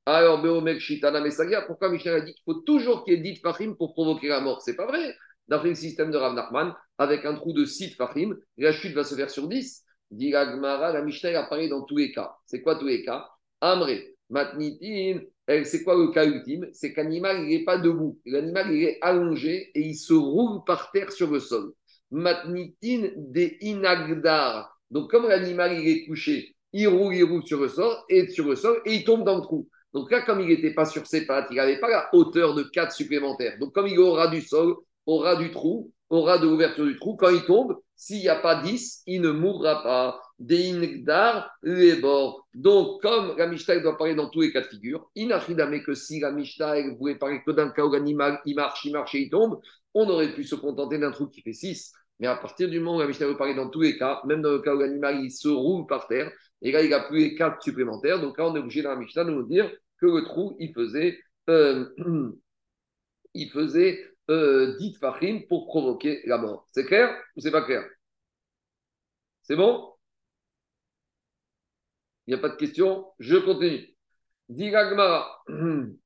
[0.06, 0.42] alors,
[1.66, 4.40] pourquoi Michel a dit qu'il faut toujours qu'il y ait 10 fachim pour provoquer la
[4.40, 4.60] mort?
[4.60, 5.16] C'est pas vrai.
[5.48, 9.04] D'après le système de Rav Nachman, avec un trou de 6 fachim, la chute va
[9.04, 9.84] se faire sur 10.
[10.10, 12.34] Dit la Mishnah apparaît dans tous les cas.
[12.46, 13.26] C'est quoi tous les cas?
[13.60, 15.20] Amré, Matnitin,
[15.64, 16.68] c'est quoi le cas ultime?
[16.72, 18.20] C'est qu'animal, il n'est pas debout.
[18.24, 21.72] L'animal, il est allongé et il se roule par terre sur le sol.
[22.10, 24.78] Matnitin des inagdar.
[24.90, 28.46] Donc, comme l'animal, il est couché, il roule, il roule sur le sol et sur
[28.48, 29.68] le sol et il tombe dans le trou.
[29.92, 32.62] Donc là, comme il n'était pas sur ses pattes, il n'avait pas la hauteur de
[32.62, 33.58] 4 supplémentaires.
[33.58, 37.30] Donc comme il aura du sol, aura du trou, aura de l'ouverture du trou, quand
[37.30, 40.20] il tombe, s'il n'y a pas 10, il ne mourra pas.
[40.40, 42.46] Deindar les bords.
[42.54, 46.18] Donc, comme la Mishnah doit parler dans tous les cas de figure, inachidame que si
[46.18, 49.30] la Mishnah voulait parler que d'un cas où l'animal il marche, il marche et il
[49.30, 49.60] tombe,
[49.94, 51.92] on aurait pu se contenter d'un trou qui fait 6.
[52.18, 54.42] Mais à partir du moment où la Mishnah veut parler dans tous les cas, même
[54.42, 57.18] dans le cas où l'animal il se roule par terre, et là, il a plus
[57.20, 58.20] les quatre supplémentaires.
[58.20, 60.72] Donc là, on est obligé dans la Mishnah de nous dire que le trou, il
[60.72, 61.86] faisait, euh,
[63.34, 66.68] il faisait euh, 10 fachim pour provoquer la mort.
[66.72, 67.84] C'est clair ou c'est pas clair?
[69.42, 69.92] C'est bon?
[72.26, 73.06] Il n'y a pas de question?
[73.18, 73.94] Je continue.
[74.48, 74.72] Dit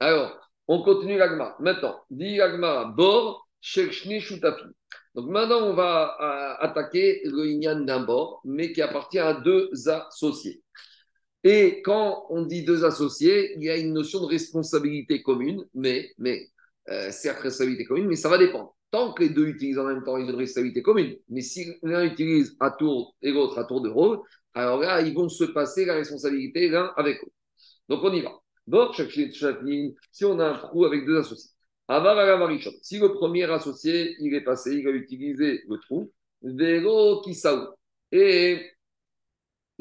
[0.00, 1.56] Alors, on continue l'agma.
[1.60, 2.38] Maintenant, dit
[2.96, 4.64] Bor, Shekshne Shutafi.
[5.14, 10.61] Donc maintenant, on va euh, attaquer le d'un bord, mais qui appartient à deux associés.
[11.44, 16.10] Et quand on dit deux associés, il y a une notion de responsabilité commune, mais,
[16.18, 16.48] mais
[16.88, 18.76] euh, certes, responsabilité commune, mais ça va dépendre.
[18.90, 21.16] Tant que les deux utilisent en même temps, ils ont une responsabilité commune.
[21.28, 24.20] Mais si l'un utilise à tour et l'autre à tour de rôle,
[24.54, 27.34] alors là, ils vont se passer la responsabilité l'un avec l'autre.
[27.88, 28.32] Donc on y va.
[28.66, 31.50] Bon, si on a un trou avec deux associés.
[32.82, 37.68] Si le premier associé, il est passé, il a utilisé le trou, vélo kisaou,
[38.12, 38.70] et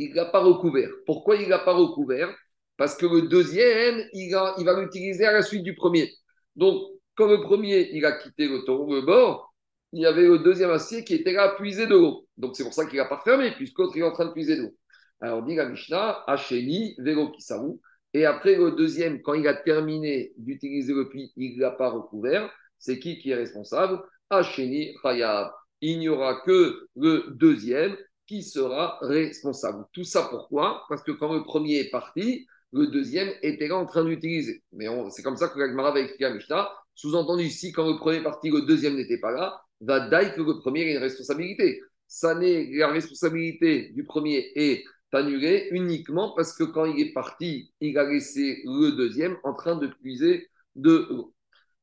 [0.05, 0.89] il n'a pas recouvert.
[1.05, 2.33] Pourquoi il n'a pas recouvert?
[2.77, 6.11] Parce que le deuxième, il, va l'utiliser à la suite du premier.
[6.55, 6.81] Donc,
[7.15, 9.53] comme le premier, il a quitté le, le bord,
[9.93, 12.27] il y avait le deuxième associé qui était là à puiser de l'eau.
[12.37, 14.55] Donc, c'est pour ça qu'il n'a pas fermé, puisque l'autre est en train de puiser
[14.55, 14.75] de l'eau.
[15.19, 17.79] Alors, dit la Mishnah, Hacheni, vélo kisaou,
[18.13, 21.89] et après, le deuxième, quand il a terminé d'utiliser le puits, il ne l'a pas
[21.89, 22.51] recouvert.
[22.77, 24.01] C'est qui qui est responsable?
[24.29, 25.51] Hacheni Khayab.
[25.81, 27.95] Il n'y aura que le deuxième
[28.31, 29.83] qui sera responsable.
[29.91, 30.85] Tout ça pourquoi?
[30.87, 34.63] Parce que quand le premier est parti, le deuxième était là en train d'utiliser.
[34.71, 36.71] Mais c'est comme ça que l'Agmara va expliquer à Mishnah.
[36.95, 40.41] Sous-entendu, si quand le premier est parti, le deuxième n'était pas là, va d'ailleurs que
[40.43, 41.81] le premier ait une responsabilité.
[42.07, 47.73] Ça n'est la responsabilité du premier est annulée uniquement parce que quand il est parti,
[47.81, 51.33] il a laissé le deuxième en train de puiser de l'eau.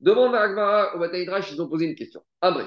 [0.01, 2.23] Devant Agmara, au Bataïdrash, ils ont posé une question.
[2.41, 2.65] Abré,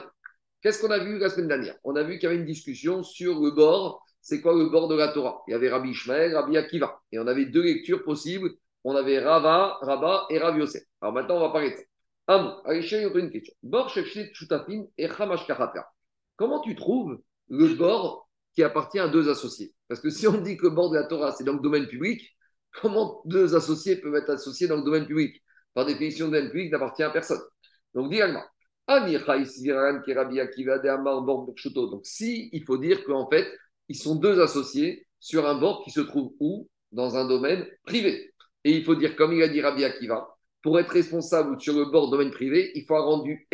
[0.62, 1.76] qu'est-ce qu'on a vu la semaine dernière?
[1.84, 4.04] On a vu qu'il y avait une discussion sur le bord.
[4.21, 5.41] C'est quoi le bord de la Torah?
[5.47, 7.02] Il y avait Rabbi Ishmael, Rabbi Akiva.
[7.12, 8.52] Et on avait deux lectures possibles.
[8.84, 10.84] On avait Rava, Rabba et Rabbi Yosef.
[11.02, 12.62] Alors maintenant, on va parler de ça.
[12.65, 13.54] Allez, chérie, on une question.
[14.34, 15.10] Chutafin et
[16.38, 17.19] Comment tu trouves
[17.50, 19.74] le bord qui appartient à deux associés?
[19.88, 21.88] Parce que si on dit que le bord de la Torah, c'est dans le domaine
[21.88, 22.21] public,
[22.82, 25.43] comment deux associés peuvent être associés dans le domaine public?
[25.74, 27.41] Par définition, le domaine public n'appartient à personne.
[27.93, 28.21] Donc, dis
[31.90, 33.48] donc, si, il faut dire qu'en fait,
[33.88, 36.68] ils sont deux associés sur un bord qui se trouve où?
[36.92, 38.34] Dans un domaine privé.
[38.64, 40.28] Et il faut dire, comme il a dit Rabbi Akiva,
[40.62, 43.48] pour être responsable sur le bord domaine privé, il faut avoir rendu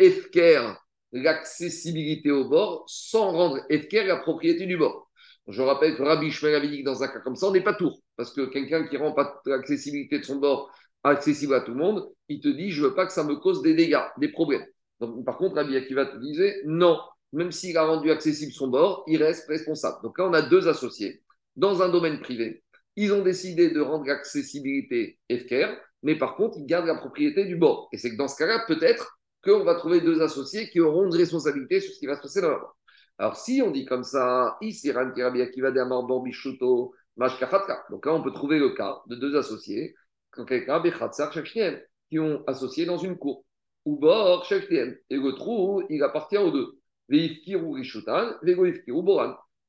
[1.12, 5.08] l'accessibilité au bord sans rendre FKR la propriété du bord.
[5.46, 7.62] Je rappelle que Rabbi Shmuel avait dit que dans un cas comme ça, on n'est
[7.62, 7.98] pas tour.
[8.16, 10.70] Parce que quelqu'un qui rend pas l'accessibilité de son bord
[11.04, 13.62] accessible à tout le monde, il te dit, je veux pas que ça me cause
[13.62, 14.66] des dégâts, des problèmes.
[15.00, 16.98] Donc, par contre, Rabbi Akiva te disait, non,
[17.32, 19.98] même s'il a rendu accessible son bord, il reste responsable.
[20.02, 21.22] Donc là, on a deux associés
[21.56, 22.62] dans un domaine privé.
[22.96, 27.56] Ils ont décidé de rendre l'accessibilité FKR, mais par contre, ils gardent la propriété du
[27.56, 27.88] bord.
[27.92, 31.14] Et c'est que dans ce cas-là, peut-être qu'on va trouver deux associés qui auront une
[31.14, 32.76] responsabilité sur ce qui va se passer dans la bord.
[33.18, 38.22] Alors, si on dit comme ça, ici, Rabbi Akiva de Amar Bishuto, Donc là, on
[38.22, 39.94] peut trouver le cas de deux associés
[42.10, 43.44] qui ont associé dans une cour.
[43.88, 46.78] Ou bord, Et le trou, il appartient aux deux.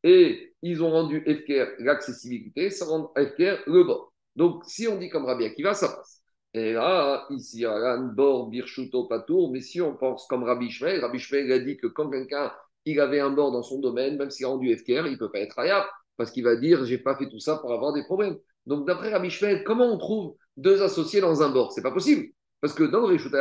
[0.04, 4.12] Et ils ont rendu FKR l'accessibilité, ça rend FKR le bord.
[4.36, 6.22] Donc, si on dit comme Rabbi Akiva, ça passe.
[6.54, 11.18] Et là, ici, un bord, Birchuto, Patour, mais si on pense comme Rabbi Shmuel, Rabbi
[11.18, 12.52] Shmuel a dit que quand quelqu'un
[12.84, 15.32] il avait un bord dans son domaine, même s'il a rendu FKR, il ne peut
[15.32, 15.86] pas être Hayab,
[16.18, 18.38] parce qu'il va dire j'ai pas fait tout ça pour avoir des problèmes.
[18.66, 21.72] Donc, d'après Rabbi Shmuel, comment on trouve deux associés dans un bord?
[21.72, 22.34] C'est pas possible.
[22.62, 23.34] Parce que dans le Rishut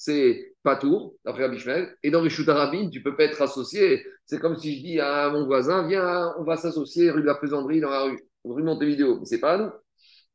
[0.00, 2.46] c'est pas tour, d'après Abishmel, et dans Rishut
[2.90, 4.02] tu peux pas être associé.
[4.24, 7.34] C'est comme si je dis à mon voisin, viens, on va s'associer rue de la
[7.34, 9.18] Faisanderie dans la rue, rue Montevideo.
[9.18, 9.70] Mais c'est pas nous.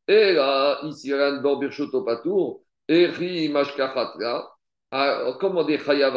[0.07, 4.13] Et là, ici, un bord Birchoto Patour, et Ri Mashkachat,
[5.39, 6.13] comment dire Chayav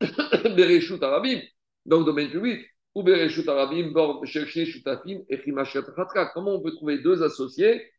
[0.56, 1.38] Bereshut Arabim,
[1.86, 2.66] dans le domaine public,
[2.96, 5.52] ou Bereshut Arabim, bord chercher Shutafim, et Ri
[6.34, 7.92] Comment on peut trouver deux associés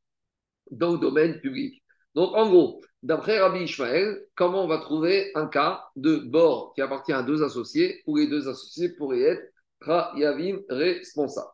[0.72, 1.82] dans le domaine public?
[2.16, 6.82] Donc, en gros, d'après Rabbi Ishmael, comment on va trouver un cas de bord qui
[6.82, 11.52] appartient à deux associés où les deux associés pourraient être Yavim responsables?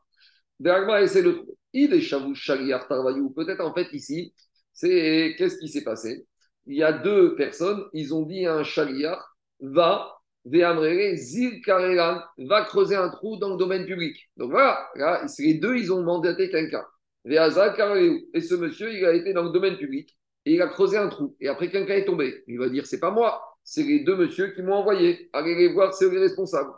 [0.60, 1.54] Bergma essaie de trouver.
[1.74, 4.34] Il est Peut-être en fait ici,
[4.74, 6.26] c'est qu'est-ce qui s'est passé?
[6.66, 12.96] Il y a deux personnes, ils ont dit à un Shaliar va Zil va creuser
[12.96, 14.16] un trou dans le domaine public.
[14.38, 16.86] Donc voilà, là, les deux, ils ont mandaté quelqu'un.
[17.26, 20.18] Et ce monsieur, il a été dans le domaine public
[20.54, 21.36] il a creusé un trou.
[21.40, 22.44] Et après, quelqu'un est tombé.
[22.48, 25.30] Il va dire c'est pas moi, c'est les deux monsieur qui m'ont envoyé.
[25.34, 26.72] Allez les voir, c'est les responsables.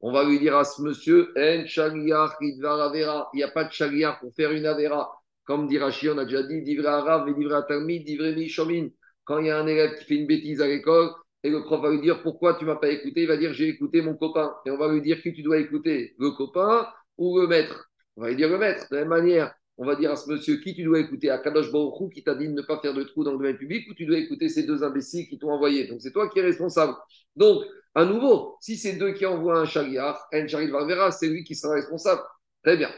[0.00, 4.34] On va lui dire à ce monsieur En Il n'y a pas de chaliar pour
[4.34, 5.10] faire une avera.
[5.44, 8.88] Comme dit Rashi, on a déjà dit Divra Arav, Divra Talmid, Divra Mishomin.
[9.24, 11.10] Quand il y a un élève qui fait une bêtise à l'école,
[11.42, 13.68] et le prof va lui dire pourquoi tu m'as pas écouté, il va dire j'ai
[13.68, 14.54] écouté mon copain.
[14.66, 17.90] Et on va lui dire qui tu dois écouter, le copain ou le maître?
[18.16, 18.86] On va lui dire le maître.
[18.90, 21.38] De la même manière, on va dire à ce monsieur qui tu dois écouter, à
[21.38, 23.86] Kadosh Baruchou qui t'a dit de ne pas faire de trou dans le domaine public,
[23.90, 25.86] ou tu dois écouter ces deux imbéciles qui t'ont envoyé?
[25.86, 26.94] Donc c'est toi qui es responsable.
[27.34, 31.44] Donc, à nouveau, si c'est deux qui envoient un chariar, un chariar verra, c'est lui
[31.44, 32.22] qui sera responsable.
[32.62, 32.90] Très bien.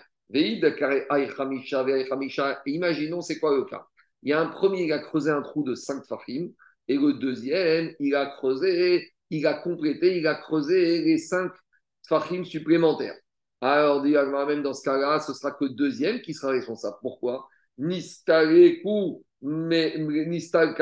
[2.66, 3.86] Imaginons, c'est quoi le cas?
[4.22, 6.52] Il y a un premier, il a creusé un trou de 5 fahim,
[6.88, 11.52] et le deuxième, il a creusé, il a complété, il a creusé les 5
[12.08, 13.16] fahim supplémentaires.
[13.60, 16.96] Alors, dit même dans ce cas-là, ce sera que deuxième qui sera responsable.
[17.00, 17.48] Pourquoi?
[17.76, 20.74] Nistaleku, Nistal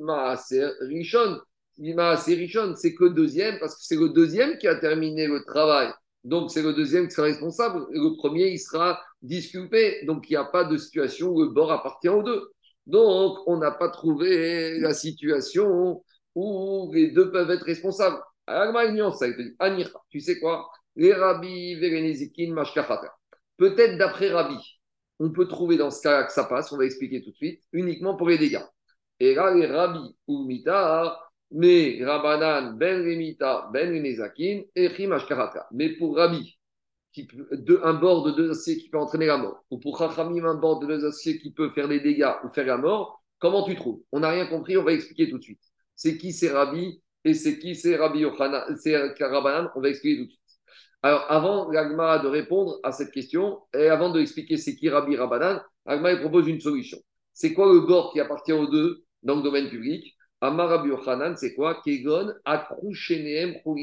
[0.00, 1.40] Maaser Rishon.
[1.78, 5.92] Maaser Rishon, c'est que deuxième, parce que c'est le deuxième qui a terminé le travail.
[6.24, 7.86] Donc, c'est le deuxième qui sera responsable.
[7.90, 10.04] Le premier, il sera disculpé.
[10.06, 12.52] Donc, il n'y a pas de situation où le bord appartient aux deux.
[12.86, 16.04] Donc, on n'a pas trouvé la situation
[16.36, 18.20] où les deux peuvent être responsables.
[18.46, 19.18] Alors,
[20.10, 20.68] tu sais quoi?
[20.96, 21.76] Les Rabbi.
[23.56, 24.58] Peut-être d'après Rabbi,
[25.18, 27.62] on peut trouver dans ce cas que ça passe, on va expliquer tout de suite,
[27.72, 28.64] uniquement pour les dégâts.
[29.20, 31.18] Et là, les Rabbi ou Mita,
[31.50, 35.68] mais Rabbanan Ben Remita Ben Renezakin et Mashkachata.
[35.72, 36.58] Mais pour Rabbi,
[37.12, 37.28] qui,
[37.82, 40.80] un bord de deux aciers qui peut entraîner la mort, ou pour Chachamim, un bord
[40.80, 44.02] de deux aciers qui peut faire des dégâts ou faire la mort, comment tu trouves?
[44.12, 45.60] On n'a rien compris, on va expliquer tout de suite.
[45.94, 50.22] c'est qui c'est Rabbi et c'est qui c'est Rabbi Yochanan, c'est Rabbanan, on va expliquer
[50.22, 50.41] tout de suite.
[51.02, 55.16] Alors, avant l'Agmara de répondre à cette question, et avant de expliquer c'est qui Rabbi
[55.16, 56.98] Rabbanan, l'Agmara propose une solution.
[57.32, 60.16] C'est quoi le bord qui appartient aux deux dans le domaine public?
[60.40, 60.84] Amar
[61.36, 61.80] c'est quoi?
[61.84, 63.82] Kegon, Il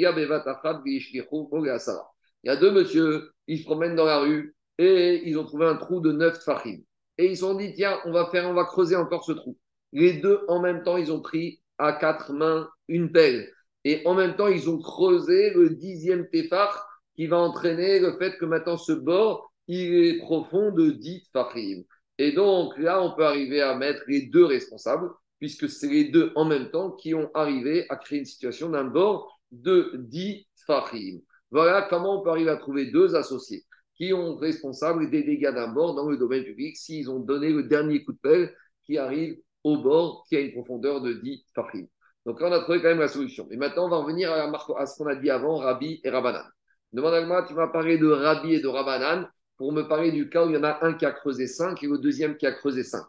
[2.43, 5.75] y a deux monsieur, ils se promènent dans la rue et ils ont trouvé un
[5.75, 6.79] trou de neuf tfachim.
[7.17, 9.57] Et ils se sont dit, tiens, on va faire, on va creuser encore ce trou.
[9.93, 13.49] Les deux, en même temps, ils ont pris à quatre mains une pelle.
[13.85, 16.75] Et en même temps, ils ont creusé le dixième tefach
[17.19, 21.83] qui va entraîner le fait que maintenant ce bord, il est profond de 10 tfachim.
[22.17, 26.31] Et donc là, on peut arriver à mettre les deux responsables, puisque c'est les deux
[26.35, 31.19] en même temps qui ont arrivé à créer une situation d'un bord de 10 tfachim.
[31.51, 33.65] Voilà comment on peut arriver à trouver deux associés
[33.97, 37.63] qui ont responsable des dégâts d'un bord dans le domaine public s'ils ont donné le
[37.63, 38.55] dernier coup de pelle
[38.85, 41.85] qui arrive au bord qui a une profondeur de 10 fachim.
[42.25, 43.45] Donc là, on a trouvé quand même la solution.
[43.51, 46.45] Et maintenant, on va revenir à, à ce qu'on a dit avant, Rabbi et Rabbanan.
[46.91, 50.29] Demande à moi, tu m'as parlé de Rabbi et de Rabbanan pour me parler du
[50.29, 52.47] cas où il y en a un qui a creusé 5 et le deuxième qui
[52.47, 53.03] a creusé 5.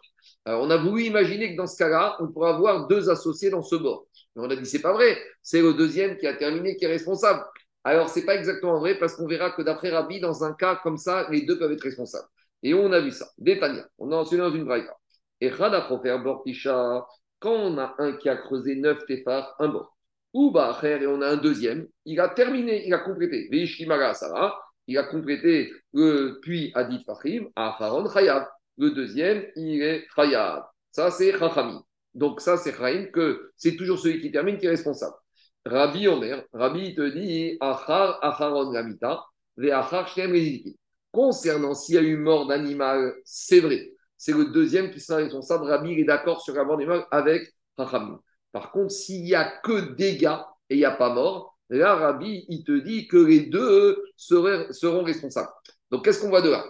[0.45, 3.62] Alors, on a voulu imaginer que dans ce cas-là, on pourrait avoir deux associés dans
[3.62, 4.07] ce bord.
[4.35, 6.88] Mais on a dit, c'est pas vrai, c'est le deuxième qui a terminé qui est
[6.88, 7.45] responsable.
[7.85, 10.77] Alors, ce n'est pas exactement vrai parce qu'on verra que d'après Rabbi, dans un cas
[10.83, 12.29] comme ça, les deux peuvent être responsables.
[12.62, 13.31] Et on a vu ça.
[13.38, 14.95] Détania, on a enseigné dans une braïka.
[15.40, 17.07] Et Khadaprofer Bortisha,
[17.38, 19.97] quand on a un qui a creusé neuf téphars, un bord.
[20.33, 23.49] Ou et on a un deuxième, il a terminé, il a complété.
[23.51, 28.05] il a complété le puits à dit Fahim, à Faron.
[28.79, 30.64] Le deuxième, il est Chayav.
[30.93, 31.79] Ça, c'est Chachami.
[32.14, 35.14] Donc, ça, c'est Chaim, que c'est toujours celui qui termine qui est responsable.
[35.66, 39.25] Rabbi Omer, Rabbi te dit Achar Acharon Gamita,
[39.59, 40.35] Achar Shem
[41.12, 43.90] Concernant s'il y a eu mort d'animal, c'est vrai.
[44.16, 45.64] C'est le deuxième qui sera responsable.
[45.64, 48.21] Rabbi est d'accord sur la mort d'animal avec Chachamim.
[48.52, 52.64] Par contre, s'il n'y a que dégâts et il n'y a pas mort, là, il
[52.64, 55.50] te dit que les deux seront responsables.
[55.90, 56.64] Donc, qu'est-ce qu'on voit de là?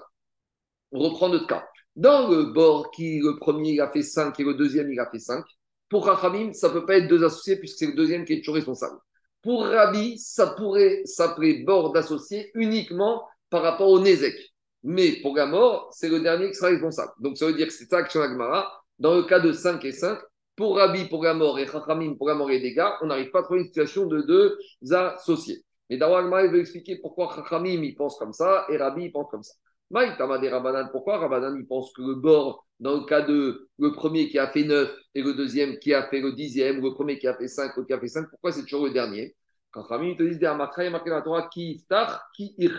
[0.92, 1.66] On reprend notre cas.
[1.96, 5.10] Dans le bord qui, le premier, il a fait 5 et le deuxième, il a
[5.10, 5.44] fait 5,
[5.88, 8.38] pour Rachamim, ça ne peut pas être deux associés puisque c'est le deuxième qui est
[8.38, 8.96] toujours responsable.
[9.42, 14.36] Pour Rabbi, ça pourrait s'appeler bord d'associés uniquement par rapport au Nézek.
[14.84, 17.12] Mais pour Gamor, c'est le dernier qui sera responsable.
[17.18, 18.70] Donc ça veut dire que c'est ça Agmara.
[18.98, 20.18] Dans le cas de 5 et 5,
[20.56, 23.60] pour Rabbi, pour Gamor et Rachamim, pour Gamor et dégâts, on n'arrive pas à trouver
[23.60, 24.58] une situation de deux
[24.92, 25.64] associés.
[25.88, 29.28] Mais d'abord, Agmara veut expliquer pourquoi Rachamim il pense comme ça et Rabbi il pense
[29.30, 29.54] comme ça.
[30.92, 34.46] Pourquoi Rabbanan il pense que le bord, dans le cas de le premier qui a
[34.46, 37.48] fait 9 et le deuxième qui a fait le dixième, le premier qui a fait
[37.48, 39.34] 5, l'autre qui a fait 5, pourquoi c'est toujours le dernier?
[39.72, 41.84] Quand Rabbanan te dit il y a marqué dans la Torah qui
[42.36, 42.70] qui Il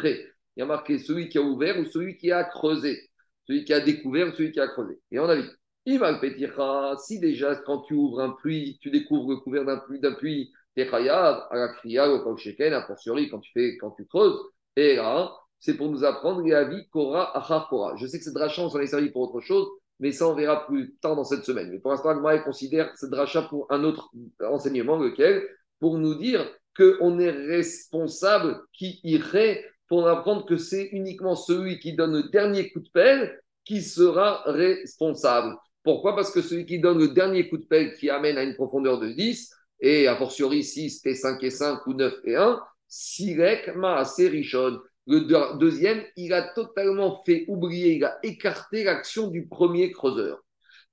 [0.55, 3.10] y a marqué celui qui a ouvert ou celui qui a creusé,
[3.45, 4.99] celui qui a découvert ou celui qui a creusé.
[5.12, 5.49] Et on a vu.
[5.88, 10.00] Va le si déjà quand tu ouvres un puits, tu découvres le couvert d'un puits,
[10.00, 14.06] d'un puits, t'es à la kriya, au kausheken, a fortiori quand tu fais, quand tu
[14.06, 14.39] creuses,
[14.76, 17.96] et là, c'est pour nous apprendre les avis Kora Achar Kora.
[17.98, 19.67] Je sais que cette dracha, on s'en est servi pour autre chose,
[20.00, 21.70] mais ça, on verra plus tard dans cette semaine.
[21.70, 24.10] Mais pour l'instant, Agmaï considère cette dracha pour un autre
[24.44, 25.44] enseignement, lequel?
[25.80, 31.94] Pour nous dire qu'on est responsable qui irait pour apprendre que c'est uniquement celui qui
[31.94, 35.56] donne le dernier coup de pelle qui sera responsable.
[35.84, 36.15] Pourquoi?
[36.15, 39.00] Parce que celui qui donne le dernier coup de pelle qui amène à une profondeur
[39.00, 43.76] de 10, et a fortiori 6 et 5 et 5 ou 9 et 1, Sirek
[43.76, 44.80] Maase Rishon.
[45.08, 50.39] Le deuxième, il a totalement fait oublier, il a écarté l'action du premier creuseur.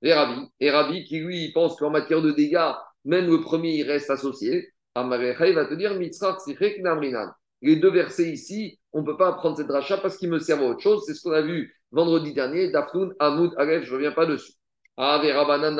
[0.01, 2.71] Et Rabbi, et Rabbi qui lui pense qu'en matière de dégâts,
[3.05, 4.69] même le premier il reste associé.
[4.95, 5.93] Amarecha, il va te dire
[7.61, 10.63] Les deux versets ici, on ne peut pas apprendre cette rachat parce qu'ils me servent
[10.63, 11.03] à autre chose.
[11.05, 14.53] C'est ce qu'on a vu vendredi dernier, Daftoun, Hamoud, Aref, je ne reviens pas dessus.
[15.01, 15.79] Ah, mais Rabbanan,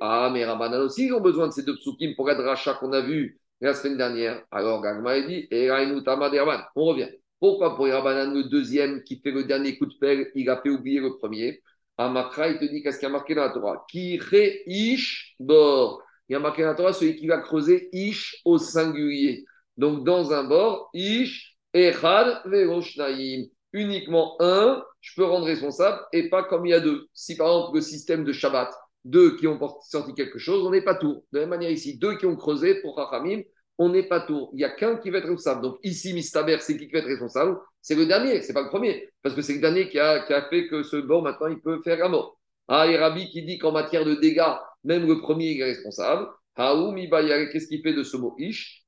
[0.00, 2.92] Ah, mais Rabbanan aussi, ils ont besoin de ces deux psukim pour la dracha qu'on
[2.92, 4.42] a vu la semaine dernière.
[4.50, 7.08] Alors, Gagma dit, on revient.
[7.38, 10.68] Pourquoi pour Rabbanan, le deuxième qui fait le dernier coup de pelle, il a fait
[10.68, 11.62] oublier le premier?
[11.96, 13.84] Amakra, il te dit qu'est-ce qu'il y a marqué dans la Torah?
[13.88, 14.20] Qui
[14.66, 16.02] ish bord.
[16.28, 19.44] Il y a marqué dans la Torah celui qui va creuser ish au singulier.
[19.76, 23.46] Donc, dans un bord, ish, echad, veroshnaim.
[23.72, 27.06] Uniquement un, je peux rendre responsable et pas comme il y a deux.
[27.12, 28.72] Si par exemple le système de Shabbat,
[29.04, 31.24] deux qui ont sorti quelque chose, on n'est pas tout.
[31.32, 33.42] De la même manière ici, deux qui ont creusé pour Rachamim,
[33.78, 34.50] on n'est pas tout.
[34.52, 35.62] Il n'y a qu'un qui va être responsable.
[35.62, 37.58] Donc ici, Mistaber, c'est qui qui va être responsable?
[37.80, 39.08] C'est le dernier, c'est pas le premier.
[39.22, 41.98] Parce que c'est le dernier qui a, fait que ce bord, maintenant, il peut faire
[41.98, 42.38] la mort.
[42.66, 46.26] Ah, qui dit qu'en matière de dégâts, même le premier est responsable.
[46.56, 48.84] qu'est-ce qu'il fait de ce mot ish?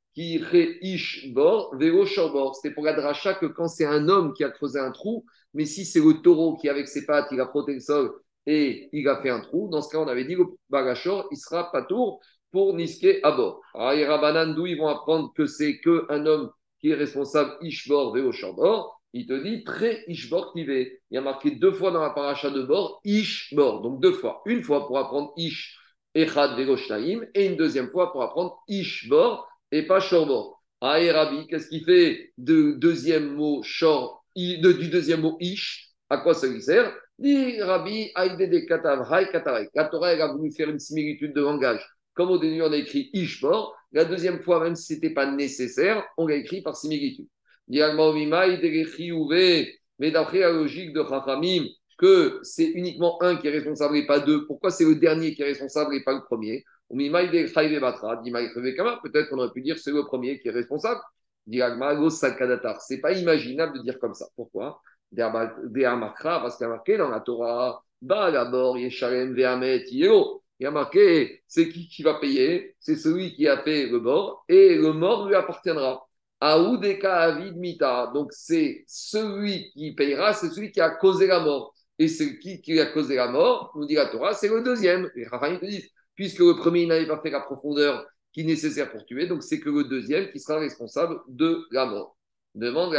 [2.55, 5.65] C'était pour la dracha que quand c'est un homme qui a creusé un trou, mais
[5.65, 8.13] si c'est le taureau qui, avec ses pattes, il a frotté le sol
[8.47, 11.37] et il a fait un trou, dans ce cas, on avait dit le bagachor, il
[11.37, 13.61] sera pas tour pour Niske à bord.
[13.75, 16.51] Alors, les Rabbanan, d'où ils vont apprendre que c'est qu'un homme
[16.81, 21.01] qui est responsable Ishbor Veo Shambor Il te dit très Ishbor Kivé.
[21.11, 23.83] Il y a marqué deux fois dans la paracha de bord Ishbor.
[23.83, 24.43] Donc deux fois.
[24.47, 25.79] Une fois pour apprendre Ish
[26.15, 30.63] Echad Veo Shnaim et une deuxième fois pour apprendre Ishbor et pas Shorbor.
[30.81, 35.91] Ah, Rabbi, qu'est-ce qu'il fait de deuxième mot Shor, du deuxième mot Ish?
[36.09, 36.93] À quoi ça lui sert?
[37.19, 39.69] Dit Rabbi, Aïdede Katav, Hay Kataray.
[39.75, 41.87] La Torah, a voulu faire une similitude de langage.
[42.15, 45.31] Comme au début, on a écrit Ishbor, la deuxième fois, même si ce n'était pas
[45.31, 47.27] nécessaire, on l'a écrit par similitude.
[47.69, 47.81] Mais
[50.11, 51.67] d'après la logique de Chachamim,
[51.99, 55.43] que c'est uniquement un qui est responsable et pas deux, pourquoi c'est le dernier qui
[55.43, 56.65] est responsable et pas le premier?
[56.91, 57.53] Peut-être
[59.29, 61.01] qu'on aurait pu dire c'est le premier qui est responsable.
[62.81, 64.27] C'est pas imaginable de dire comme ça.
[64.37, 64.81] Pourquoi?
[65.17, 70.71] Parce qu'il y a marqué dans la Torah, d'abord, Yeshalem Ve'amet Yelo il y a
[70.71, 72.77] marqué c'est qui qui va payer?
[72.81, 76.07] C'est celui qui a fait le mort et le mort lui appartiendra.
[76.39, 77.33] Aoudeka.
[78.13, 81.75] Donc c'est celui qui payera, c'est celui qui a causé la mort.
[81.99, 85.11] Et c'est qui a causé la mort, nous dit la Torah, c'est le deuxième.
[85.15, 85.89] Les Rahim te disent,
[86.21, 88.05] puisque le premier n'avait pas fait la profondeur
[88.35, 91.87] qui est nécessaire pour tuer, donc c'est que le deuxième qui sera responsable de la
[91.87, 92.15] mort.
[92.55, 92.95] Demande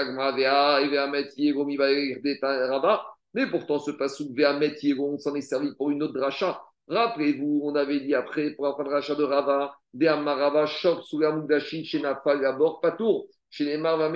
[3.36, 6.64] mais pourtant ce passou Vehamet on s'en est servi pour une autre dracha.
[6.88, 12.02] Rappelez-vous, on avait dit après, pour apprendre l'achat de Rava, de Amarava, Shop, Sugamugdashin, chez
[12.02, 14.12] Nafal, Gabor, Patour, chez les Marva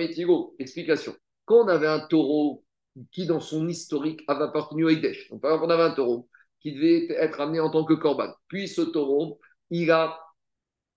[0.58, 1.14] Explication.
[1.44, 2.64] Quand on avait un taureau
[3.12, 6.28] qui, dans son historique, avait appartenu à Idesh, donc par exemple, on avait un taureau
[6.66, 8.32] qui devait être amené en tant que corban.
[8.48, 9.38] Puis ce taureau,
[9.70, 10.18] il a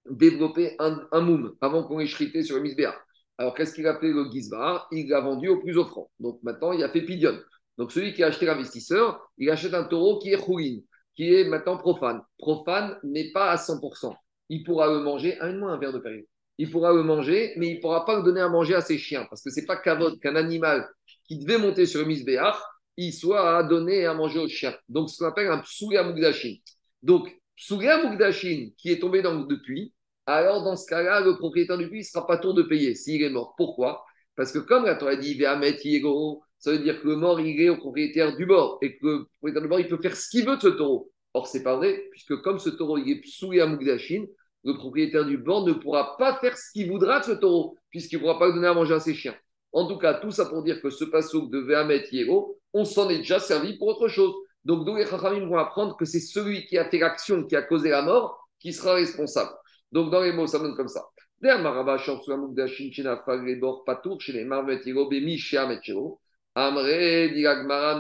[0.10, 2.96] développé un, un moum avant qu'on ait chrité sur le misbéa.
[3.38, 6.10] Alors qu'est-ce qu'il a fait le Gizbar Il l'a vendu au plus offrant.
[6.20, 7.38] Donc maintenant, il a fait pidion.
[7.78, 10.80] Donc celui qui a acheté l'investisseur, il achète un taureau qui est choulin
[11.16, 12.22] qui est maintenant profane.
[12.40, 14.16] Profane, mais pas à 100%.
[14.50, 16.26] Il pourra le manger, un moins un verre de péril.
[16.58, 19.28] Il pourra le manger, mais il ne pourra pas donner à manger à ses chiens,
[19.30, 20.90] parce que c'est pas qu'un animal
[21.28, 22.58] qui devait monter sur le misbéach,
[23.02, 24.76] il soit à donner à manger aux chiens.
[24.90, 26.04] Donc, ce qu'on appelle un psuga.
[27.02, 28.02] Donc, psuga
[28.78, 29.94] qui est tombé dans le puits,
[30.26, 33.24] alors dans ce cas-là, le propriétaire du puits ne sera pas tour de payer s'il
[33.24, 33.54] est mort.
[33.58, 34.04] Pourquoi?
[34.36, 37.60] Parce que comme la Torah dit, Ve'amet Yego, ça veut dire que le mort, il
[37.62, 40.30] est au propriétaire du bord et que le propriétaire du bord, il peut faire ce
[40.30, 41.10] qu'il veut de ce taureau.
[41.34, 44.26] Or, c'est pas vrai, puisque comme ce taureau, il est à Mugdashin,
[44.66, 48.18] le propriétaire du bord ne pourra pas faire ce qu'il voudra de ce taureau, puisqu'il
[48.18, 49.36] ne pourra pas donner à manger à ses chiens.
[49.72, 53.10] En tout cas, tout ça pour dire que ce passouk de Vehamet Yero, on s'en
[53.10, 54.34] est déjà servi pour autre chose.
[54.66, 57.62] Donc, donc les Chachamim vont apprendre que c'est celui qui a fait l'action, qui a
[57.62, 59.52] causé la mort, qui sera responsable.
[59.92, 61.04] Donc, dans les mots, ça donne comme ça.
[61.42, 61.52] Mais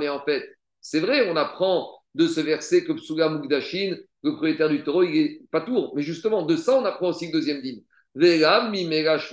[0.09, 0.49] en fait,
[0.81, 5.41] c'est vrai, on apprend de ce verset que Psuga le propriétaire du taureau, il est
[5.51, 5.93] pas tour.
[5.95, 7.79] Mais justement, de ça, on apprend aussi le deuxième dîme.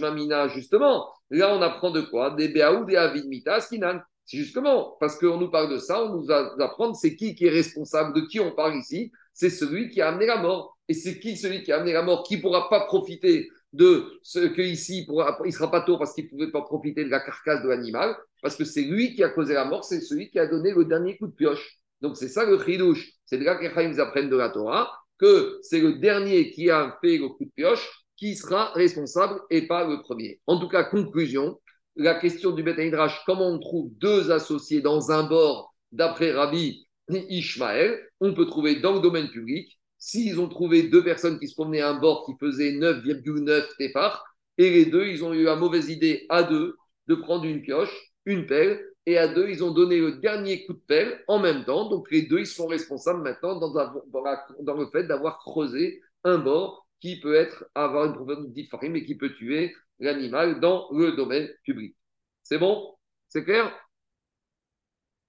[0.00, 2.30] Mamina, justement, là, on apprend de quoi?
[2.30, 3.24] Des Béaou, des Avid
[3.60, 4.00] Skinan.
[4.24, 7.50] C'est justement parce qu'on nous parle de ça, on nous apprend c'est qui qui est
[7.50, 9.12] responsable, de qui on parle ici.
[9.32, 10.76] C'est celui qui a amené la mort.
[10.88, 14.18] Et c'est qui celui qui a amené la mort qui ne pourra pas profiter de
[14.22, 17.10] ce que ici, il ne sera pas tôt parce qu'il ne pouvait pas profiter de
[17.10, 20.30] la carcasse de l'animal, parce que c'est lui qui a causé la mort, c'est celui
[20.30, 21.78] qui a donné le dernier coup de pioche.
[22.00, 23.12] Donc c'est ça le chidouche.
[23.26, 26.96] C'est de là que les apprennent de la Torah, que c'est le dernier qui a
[27.00, 30.40] fait le coup de pioche qui sera responsable et pas le premier.
[30.46, 31.60] En tout cas, conclusion,
[31.96, 32.78] la question du Beth
[33.26, 38.94] comment on trouve deux associés dans un bord d'après Rabbi Ishmael, on peut trouver dans
[38.94, 42.32] le domaine public S'ils ont trouvé deux personnes qui se promenaient à un bord qui
[42.38, 44.24] faisait 9,9 tefar,
[44.58, 46.76] et les deux, ils ont eu la mauvaise idée à deux
[47.08, 50.74] de prendre une pioche, une pelle, et à deux, ils ont donné le dernier coup
[50.74, 51.88] de pelle en même temps.
[51.88, 57.20] Donc les deux, ils sont responsables maintenant dans, le fait d'avoir creusé un bord qui
[57.20, 61.96] peut être avoir une profondeur de mais qui peut tuer l'animal dans le domaine public.
[62.42, 62.96] C'est bon?
[63.28, 63.72] C'est clair?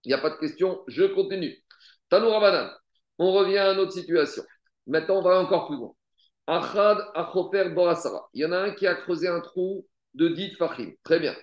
[0.03, 1.55] Il n'y a pas de question Je continue.
[2.09, 2.78] Tanoura
[3.18, 4.43] On revient à notre situation.
[4.86, 5.93] Maintenant, on va encore plus loin.
[6.47, 6.97] Achad
[7.74, 8.30] Borasara.
[8.34, 10.93] Il y en a un qui a creusé un trou de 10 Fahim.
[11.03, 11.36] Très bien.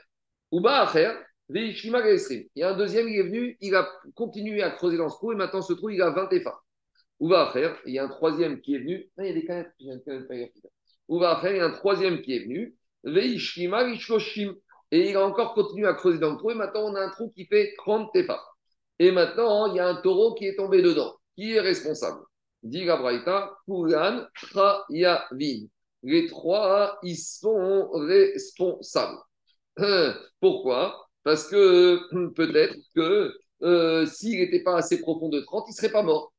[0.51, 1.13] Uba Acher,
[1.51, 5.17] il y a un deuxième qui est venu, il a continué à creuser dans ce
[5.17, 6.29] trou et maintenant ce trou, il a 20
[7.25, 9.11] Uba Acher, il y a un troisième qui est venu.
[9.17, 9.73] Il y a des canettes.
[11.09, 12.77] Uba Acher, il y a un troisième qui est venu.
[14.91, 17.09] Et il a encore continué à creuser dans le trou et maintenant on a un
[17.09, 18.43] trou qui fait 30 tefas.
[18.99, 21.15] Et maintenant, il y a un taureau qui est tombé dedans.
[21.35, 22.21] Qui est responsable?
[22.63, 25.67] Dit la Braïta, Kulan, Trayavin.
[26.03, 29.19] Les trois, ils sont responsables.
[29.79, 31.09] Hein, pourquoi?
[31.23, 35.75] Parce que hum, peut-être que euh, s'il n'était pas assez profond de 30, il ne
[35.75, 36.34] serait pas mort.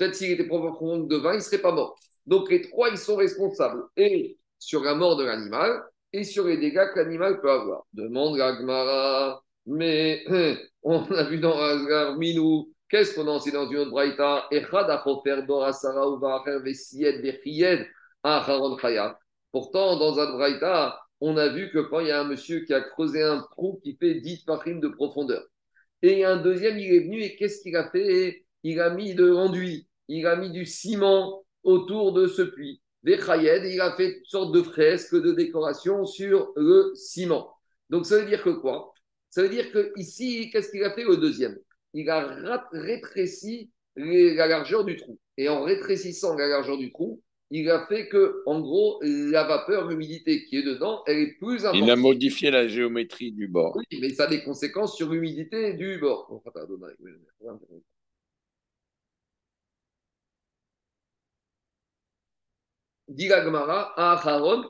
[0.00, 1.94] Peut-être s'il était profond de 20, il ne serait pas mort.
[2.24, 3.82] Donc les trois, ils sont responsables.
[3.98, 5.82] Et sur la mort de l'animal
[6.14, 7.84] et sur les dégâts que l'animal peut avoir.
[7.92, 10.24] Demande la Gemara, mais
[10.82, 14.48] on a vu dans Asgar Minou, qu'est-ce qu'on a enseigné dans une autre braïta?
[19.52, 22.72] Pourtant, dans un braïta, on a vu que quand il y a un monsieur qui
[22.72, 25.44] a creusé un trou qui fait 10 farim de profondeur,
[26.00, 28.46] et un deuxième, il est venu et qu'est-ce qu'il a fait?
[28.62, 32.82] Il a mis de l'enduit, il a mis du ciment autour de ce puits.
[33.02, 37.50] Des khayed, il a fait toutes sortes de fresques, de décorations sur le ciment.
[37.88, 38.92] Donc ça veut dire que quoi?
[39.30, 41.56] Ça veut dire que ici, qu'est-ce qu'il a fait le deuxième?
[41.94, 45.18] Il a rétréci la largeur du trou.
[45.36, 49.88] Et en rétrécissant la largeur du trou, il a fait que, en gros, la vapeur,
[49.88, 51.82] l'humidité qui est dedans, elle est plus importante.
[51.84, 53.76] Il a modifié la géométrie du bord.
[53.76, 56.42] Oui, mais ça a des conséquences sur l'humidité du bord.
[63.10, 64.64] Gmara, Aharon,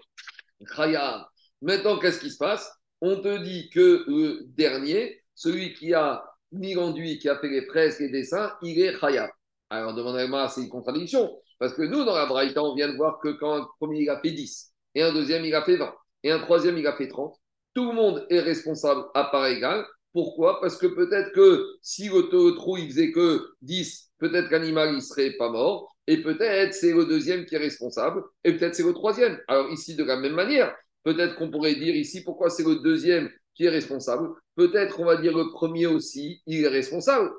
[1.63, 2.71] Maintenant, qu'est-ce qui se passe?
[3.01, 7.67] On te dit que le dernier, celui qui a mis l'enduit, qui a fait les
[7.67, 9.31] fresques, les dessins, il est Chaya.
[9.71, 11.31] Alors, demandez-moi, c'est une contradiction.
[11.59, 14.11] Parce que nous, dans la Braïta, on vient de voir que quand un premier, il
[14.11, 16.97] a fait 10, et un deuxième, il a fait 20, et un troisième, il a
[16.97, 17.35] fait 30,
[17.75, 19.85] tout le monde est responsable à part égale.
[20.13, 20.61] Pourquoi?
[20.61, 25.33] Parce que peut-être que si le trou, il faisait que 10, peut-être qu'animal, il serait
[25.33, 29.39] pas mort, et peut-être c'est le deuxième qui est responsable, et peut-être c'est le troisième.
[29.49, 30.75] Alors ici, de la même manière,
[31.05, 34.29] peut-être qu'on pourrait dire ici pourquoi c'est le deuxième qui est responsable.
[34.57, 37.31] Peut-être qu'on va dire le premier aussi, il est responsable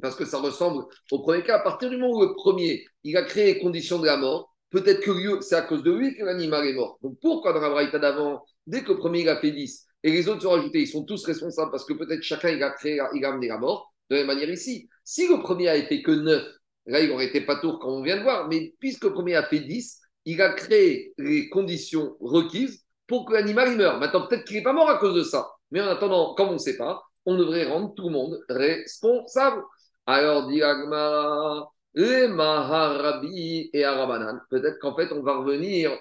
[0.00, 1.58] parce que ça ressemble au premier cas.
[1.58, 4.54] À partir du moment où le premier, il a créé les conditions de la mort,
[4.70, 6.98] peut-être que c'est à cause de lui que l'animal est mort.
[7.02, 10.10] Donc pourquoi dans la braïta d'avant, dès que le premier il a fait 10 et
[10.10, 13.00] les autres sont rajoutés, ils sont tous responsables parce que peut-être chacun il a créé,
[13.14, 14.88] il a amené la mort, de la même manière ici.
[15.04, 16.42] Si le premier a fait que 9,
[16.86, 19.34] là il aurait été pas tour comme on vient de voir, mais puisque le premier
[19.34, 23.98] a fait 10, il a créé les conditions requises pour que l'animal meure.
[23.98, 26.54] Maintenant peut-être qu'il n'est pas mort à cause de ça, mais en attendant, comme on
[26.54, 29.62] ne sait pas, on devrait rendre tout le monde responsable.
[30.06, 30.60] Alors, dit
[31.94, 34.40] les Maharabi et Arabanan.
[34.50, 35.96] Peut-être qu'en fait, on va revenir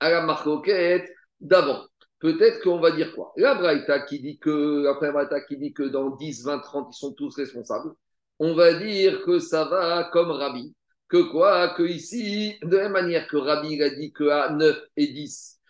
[0.00, 1.08] à la marcoquette
[1.40, 1.84] d'avant.
[2.18, 3.32] Peut-être qu'on va dire quoi?
[3.36, 6.98] La Braïta qui dit que, après Braïta qui dit que dans 10, 20, 30, ils
[6.98, 7.92] sont tous responsables.
[8.38, 10.74] On va dire que ça va comme Rabbi.
[11.08, 11.74] Que quoi?
[11.74, 15.60] Que ici, de la même manière que Rabbi a dit qu'à 9 et 10,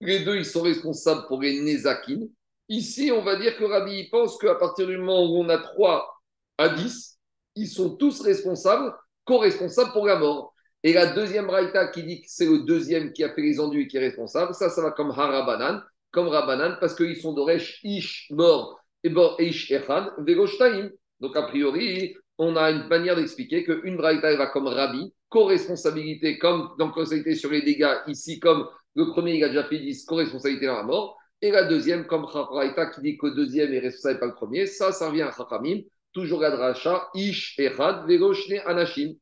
[0.00, 2.20] les deux, ils sont responsables pour les Nezakin.
[2.68, 6.22] Ici, on va dire que Rabbi pense qu'à partir du moment où on a 3
[6.58, 7.18] à 10,
[7.54, 8.94] ils sont tous responsables,
[9.24, 10.54] co-responsables pour la mort.
[10.82, 13.88] Et la deuxième raïta qui dit que c'est le deuxième qui a fait les enduits
[13.88, 18.28] qui est responsable, ça, ça va comme Harabanan, comme Rabanan, parce qu'ils sont d'Oresh, Ish,
[18.30, 20.90] mort, et Bor, Ish, Echad, Vegoshtaim.
[21.20, 26.70] Donc, a priori, on a une manière d'expliquer qu'une braïta va comme Rabbi, co-responsabilité, comme
[26.78, 30.66] dans responsabilité sur les dégâts, ici, comme le premier, il a déjà fait 10, co-responsabilité
[30.66, 31.16] dans la mort.
[31.42, 34.66] Et la deuxième, comme Braïta qui dit que le deuxième est responsable, pas le premier,
[34.66, 35.82] ça, ça revient à Chachamim
[36.16, 39.14] toujours la dracha, ish echad vegoshne anashim.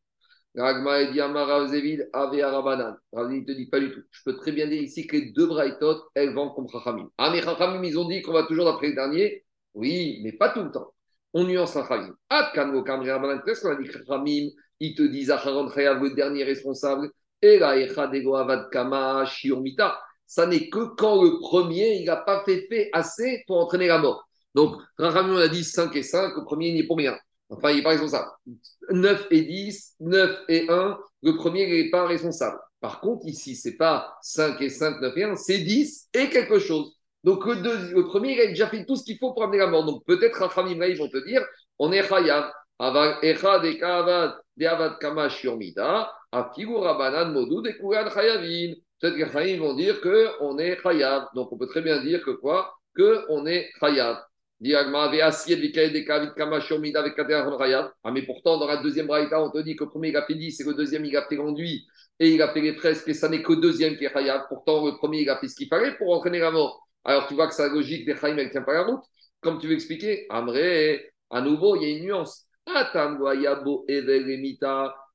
[0.56, 2.96] Ragma et Diamara Zevil ave arabanan.
[3.12, 4.02] Ne te dit pas du tout.
[4.12, 7.10] Je peux très bien dire ici que les deux braïtot, elles vont comme Chachamim.
[7.18, 9.44] Ah, mais Chachamim, ils ont dit qu'on va toujours d'après le dernier.
[9.74, 10.93] Oui, mais pas tout le temps.
[11.36, 11.76] On nuance
[12.54, 13.42] kamri arabanan.
[13.44, 17.10] Qu'est-ce qu'on a dit Chachamim Ils te disent Acharon Chayav, le dernier responsable.
[17.42, 20.00] Et la echad ego avad kama shiomita.
[20.26, 23.98] Ça n'est que quand le premier, il n'a pas fait fait assez pour entraîner la
[23.98, 24.24] mort.
[24.54, 27.18] Donc, Rachamim, on a dit 5 et 5, le premier, il n'est pour rien.
[27.50, 28.28] Enfin, il n'est pas responsable.
[28.90, 32.58] 9 et 10, 9 et 1, le premier, n'est pas responsable.
[32.80, 36.30] Par contre, ici, ce n'est pas 5 et 5, 9 et 1, c'est 10 et
[36.30, 36.94] quelque chose.
[37.24, 39.86] Donc, le, premier, il a déjà fait tout ce qu'il faut pour amener la mort.
[39.86, 41.42] Donc, peut-être Rachamim, ils vont te dire,
[41.78, 42.52] on est Chayav.
[49.00, 51.28] Peut-être que Chayim vont dire qu'on est Chayav.
[51.34, 52.74] Donc, on peut très bien dire que quoi?
[52.94, 54.18] Qu'on est Chayav.
[54.60, 55.40] Ah,
[58.12, 60.34] mais pourtant, dans la deuxième braïta, on te dit que le premier, il a fait
[60.34, 61.86] 10 et le deuxième, il a fait l'enduit
[62.20, 64.42] et il a fait les fresques et ça n'est que le deuxième qui est Hayab.
[64.48, 66.86] Pourtant, le premier, il a fait ce qu'il fallait pour entraîner la mort.
[67.04, 69.04] Alors, tu vois que sa logique des Chaim, elle ne tient pas la route.
[69.40, 72.46] Comme tu veux expliquer, Amré, à nouveau, il y a une nuance.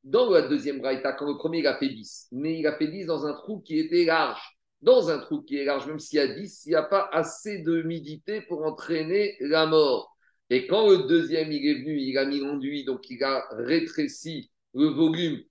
[0.04, 2.88] Dans la deuxième braïta, quand le premier, il a fait 10, mais il a fait
[2.88, 6.18] 10 dans un trou qui était large dans un trou qui est large, même s'il
[6.18, 10.16] y a 10, il n'y a pas assez d'humidité pour entraîner la mort.
[10.50, 14.50] Et quand le deuxième il est venu, il a mis l'enduit, donc il a rétréci
[14.74, 15.42] le volume,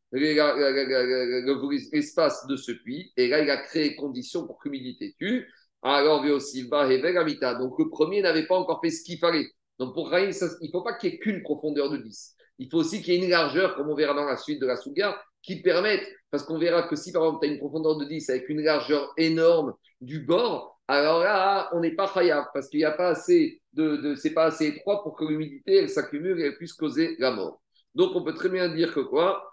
[1.93, 5.47] l'espace de ce puits, et là il a créé conditions pour que l'humidité tue.
[5.82, 9.46] Alors, va et Donc le premier n'avait pas encore fait ce qu'il fallait.
[9.78, 12.34] Donc pour il ne faut pas qu'il y ait qu'une profondeur de 10.
[12.58, 14.66] Il faut aussi qu'il y ait une largeur, comme on verra dans la suite de
[14.66, 17.96] la Souga, qui permettent, parce qu'on verra que si par exemple tu as une profondeur
[17.96, 22.68] de 10 avec une largeur énorme du bord, alors là, on n'est pas khayab, parce
[22.68, 26.46] qu'il n'y a pas assez de, c'est pas assez étroit pour que l'humidité s'accumule et
[26.46, 27.62] elle puisse causer la mort.
[27.94, 29.44] Donc on peut très bien dire que quoi?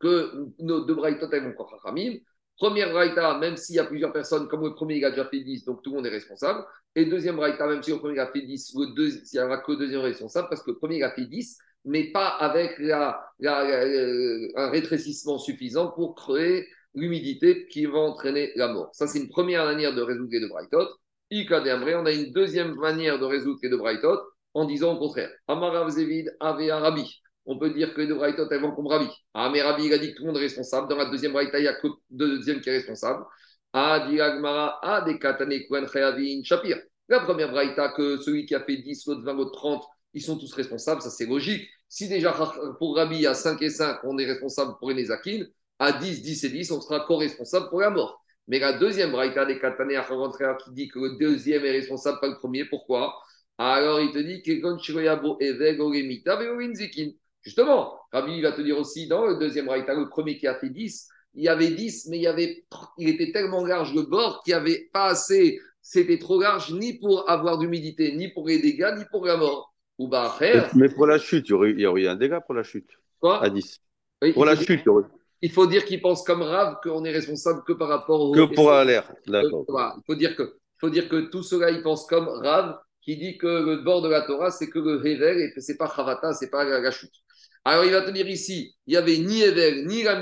[0.00, 1.64] Que nos deux braïtot elles vont.
[2.62, 5.40] Première braïta, même s'il y a plusieurs personnes, comme le premier il a déjà fait
[5.40, 6.64] 10, donc tout le monde est responsable.
[6.94, 9.40] Et deuxième braïta, même si le premier il a fait 10, le deux, il n'y
[9.40, 12.28] aura que le deuxième responsable, parce que le premier il a fait 10, mais pas
[12.28, 18.90] avec la, un rétrécissement suffisant pour créer l'humidité qui va entraîner la mort.
[18.92, 20.86] Ça, c'est une première manière de résoudre les deux braïtot.
[21.32, 24.20] on a une deuxième manière de résoudre les deux braïtot
[24.54, 25.32] en disant au contraire.
[25.48, 27.22] Amarav Zevid, Ave Arabi.
[27.46, 29.08] On peut dire que les deux braïtot, elles vont comme Rabbi.
[29.34, 30.88] Ah, mais Rabbi, il a dit que tout le monde est responsable.
[30.88, 33.24] Dans la deuxième braïta, il n'y a que le deuxième qui est responsable.
[33.72, 35.86] Ah, dit Agmara, ah, des katane kwen
[36.44, 36.78] shapir.
[37.08, 39.84] La première braïta, que celui qui a fait 10, l'autre 20, l'autre 30,
[40.14, 41.68] ils sont tous responsables, ça c'est logique.
[41.88, 42.32] Si déjà
[42.78, 46.44] pour Rabbi, à 5 et 5, on est responsable pour les Zakine, à 10, 10
[46.44, 48.22] et 10, on sera co-responsable pour la mort.
[48.48, 49.88] Mais la deuxième braïta des Katane
[50.64, 53.14] qui dit que le deuxième est responsable, pas le premier, pourquoi?
[53.58, 54.50] Alors il te dit que
[57.42, 60.70] Justement, Rabbi va te dire aussi dans le deuxième braïta, le premier qui a fait
[60.70, 62.64] 10, il y avait 10, mais il, y avait,
[62.98, 66.98] il était tellement large le bord qu'il n'y avait pas assez, c'était trop large ni
[66.98, 69.74] pour avoir d'humidité, ni pour les dégâts, ni pour la mort.
[69.98, 70.36] Ou bah,
[70.74, 72.90] mais pour la chute, il y aurait, un dégât pour la chute.
[73.20, 73.42] Quoi?
[73.42, 73.80] À 10.
[74.34, 75.04] pour la chute, il aurait
[75.42, 78.32] il faut dire qu'il pense comme Rav qu'on est responsable que par rapport au.
[78.32, 79.12] Que pour l'air.
[79.26, 79.66] D'accord.
[79.68, 83.36] Il faut dire que, faut dire que tout cela, il pense comme Rav qui dit
[83.36, 86.32] que le bord de la Torah, c'est que le Hevel et que c'est pas Chavata,
[86.32, 87.12] c'est pas la, chute.
[87.64, 90.20] Alors il va te dire ici, il n'y avait ni Hevel, ni la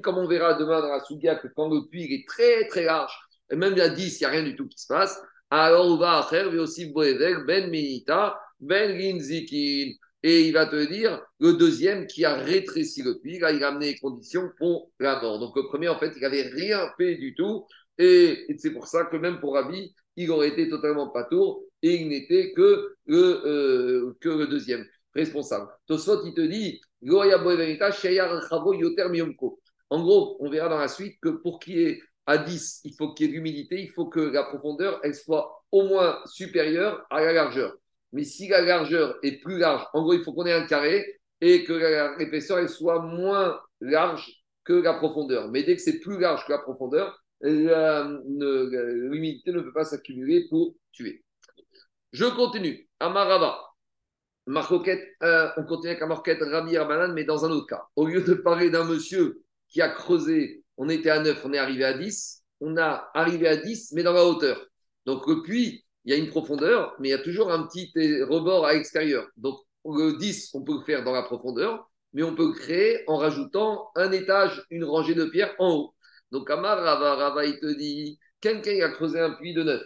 [0.00, 3.12] comme on verra demain dans la Sougia, que quand le puits est très très large,
[3.50, 5.96] et même à 10, il n'y a rien du tout qui se passe, alors on
[5.96, 9.92] va faire aussi Boevel, Ben Minita, Ben Ginzikin.
[10.24, 13.68] Et il va te dire le deuxième qui a rétréci le puits, là, il a
[13.68, 15.40] amené les conditions pour la mort.
[15.40, 17.66] Donc le premier, en fait, il n'avait rien fait du tout.
[17.98, 21.96] Et, c'est pour ça que même pour Rabbi, il aurait été totalement pas tour et
[21.96, 25.68] il n'était que euh, que le deuxième responsable.
[25.86, 26.80] Tosfot, il te dit
[29.90, 32.94] En gros, on verra dans la suite que pour qu'il y ait à 10, il
[32.94, 37.04] faut qu'il y ait l'humidité, il faut que la profondeur elle soit au moins supérieure
[37.10, 37.74] à la largeur.
[38.12, 41.04] Mais si la largeur est plus large, en gros, il faut qu'on ait un carré
[41.40, 45.50] et que l'épaisseur soit moins large que la profondeur.
[45.50, 50.76] Mais dès que c'est plus large que la profondeur, l'humidité ne peut pas s'accumuler pour
[50.92, 51.24] tuer.
[52.12, 52.88] Je continue.
[53.00, 53.71] Amarava.
[54.46, 57.82] Marcoquette, euh, on continue avec la marquette Rabbi Rabanan, mais dans un autre cas.
[57.96, 61.58] Au lieu de parler d'un monsieur qui a creusé, on était à 9, on est
[61.58, 64.66] arrivé à 10, on a arrivé à 10, mais dans la hauteur.
[65.06, 67.90] Donc le puits, il y a une profondeur, mais il y a toujours un petit
[68.22, 69.28] rebord à l'extérieur.
[69.36, 73.16] Donc, le 10, on peut le faire dans la profondeur, mais on peut créer en
[73.16, 75.94] rajoutant un étage, une rangée de pierres en haut.
[76.30, 79.82] Donc, Amar Rava, il te dit quelqu'un a creusé un puits de neuf.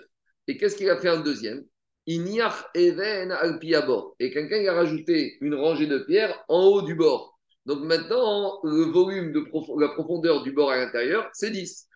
[0.49, 1.65] Et qu'est-ce qu'il a fait un deuxième?
[2.07, 4.15] Even al bord.
[4.21, 7.39] Et quelqu'un a rajouté une rangée de pierres en haut du bord.
[7.65, 9.45] Donc maintenant, le volume de
[9.81, 11.89] la profondeur du bord à l'intérieur, c'est 10.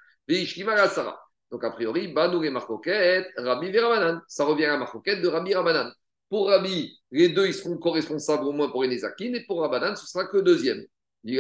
[0.88, 1.20] Sarah.
[1.50, 2.52] Donc, a priori, Banou et
[3.36, 4.20] Rabbi Virabanan.
[4.28, 5.92] Ça revient à Marcoquette de Rabbi Rabanan.
[6.28, 10.06] Pour Rabbi, les deux, ils seront co-responsables au moins pour les et pour Rabanan, ce
[10.06, 10.84] sera que deuxième.
[11.24, 11.38] Dit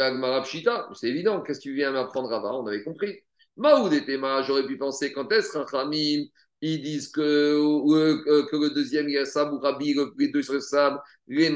[0.94, 3.20] c'est évident, qu'est-ce que tu viens m'apprendre Rabba On avait compris.
[3.56, 6.24] Maoud et Tema, j'aurais pu penser quand est-ce Rachamim,
[6.62, 10.42] ils disent que, euh, que le deuxième, il y a Sab ou Rabbi, les deux
[10.42, 11.52] sont Sab, les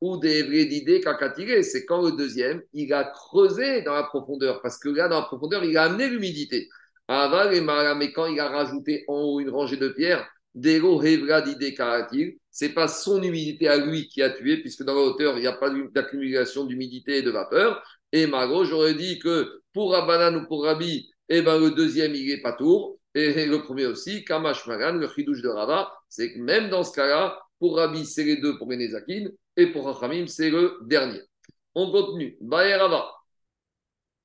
[0.00, 1.02] ou des vrais d'idées
[1.34, 1.62] tiré.
[1.62, 5.26] C'est quand le deuxième, il a creusé dans la profondeur, parce que là, dans la
[5.26, 6.68] profondeur, il a amené l'humidité.
[7.08, 11.42] Aval et mais quand il a rajouté en haut une rangée de pierres, Dero Hevra
[11.42, 11.74] d'idée
[12.50, 15.46] c'est pas son humidité à lui qui a tué, puisque dans la hauteur, il n'y
[15.46, 17.82] a pas d'accumulation d'humidité et de vapeur.
[18.12, 22.30] Et Mago, j'aurais dit que pour Rabanan ou pour Rabbi, eh ben, le deuxième, il
[22.30, 22.98] est pas tour.
[23.14, 26.92] Et le premier aussi, Kamash Magan, le chidouche de Rava, c'est que même dans ce
[26.94, 31.20] cas-là, pour Rabbi, c'est les deux pour Benezakin, et pour Rachamim, c'est le dernier.
[31.74, 32.36] On continue.
[32.40, 33.10] Baer Rava.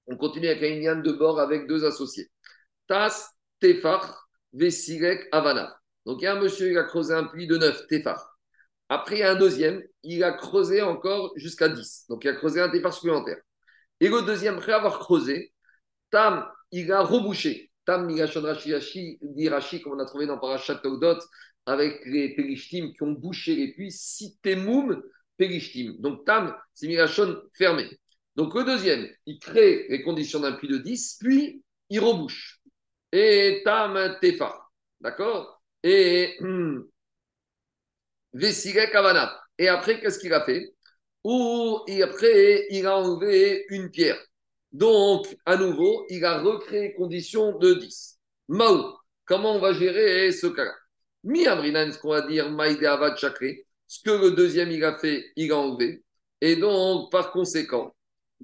[0.07, 2.29] On continue avec un Indian de bord avec deux associés.
[2.87, 5.79] Tas, Tefar, Vesirek, Havana.
[6.05, 8.37] Donc il y a un monsieur, il a creusé un puits de 9, Tefar.
[8.89, 12.05] Après, il y a un deuxième, il a creusé encore jusqu'à 10.
[12.09, 13.37] Donc il a creusé un Tefar supplémentaire.
[13.99, 15.53] Et le deuxième, après avoir creusé,
[16.09, 17.68] Tam, il a rebouché.
[17.89, 21.17] Tam, il a dit Rashi, comme on a trouvé dans Parashat Togdot,
[21.65, 25.01] avec les Périshtim qui ont bouché les puits, Sitemoum
[25.37, 25.95] Périshtim.
[25.97, 27.89] Donc Tam, c'est Mirachon fermé.
[28.35, 32.59] Donc le deuxième, il crée les conditions d'un puits de 10, puis il rebouche
[33.11, 34.55] et Tam Tefa.
[35.01, 35.59] D'accord?
[35.81, 36.81] Et hmm,
[38.33, 39.35] Vesire Kavana.
[39.57, 40.75] Et après, qu'est-ce qu'il a fait?
[41.23, 44.23] Ou après, il a enlevé une pierre.
[44.71, 48.19] Donc, à nouveau, il a recréé condition de 10.
[48.49, 48.93] Maou,
[49.25, 50.73] comment on va gérer ce cas-là?
[51.23, 55.25] Mi ce qu'on va dire, Maïde Avad Chakri, ce que le deuxième il a fait,
[55.35, 56.03] il a enlevé.
[56.41, 57.95] Et donc, par conséquent,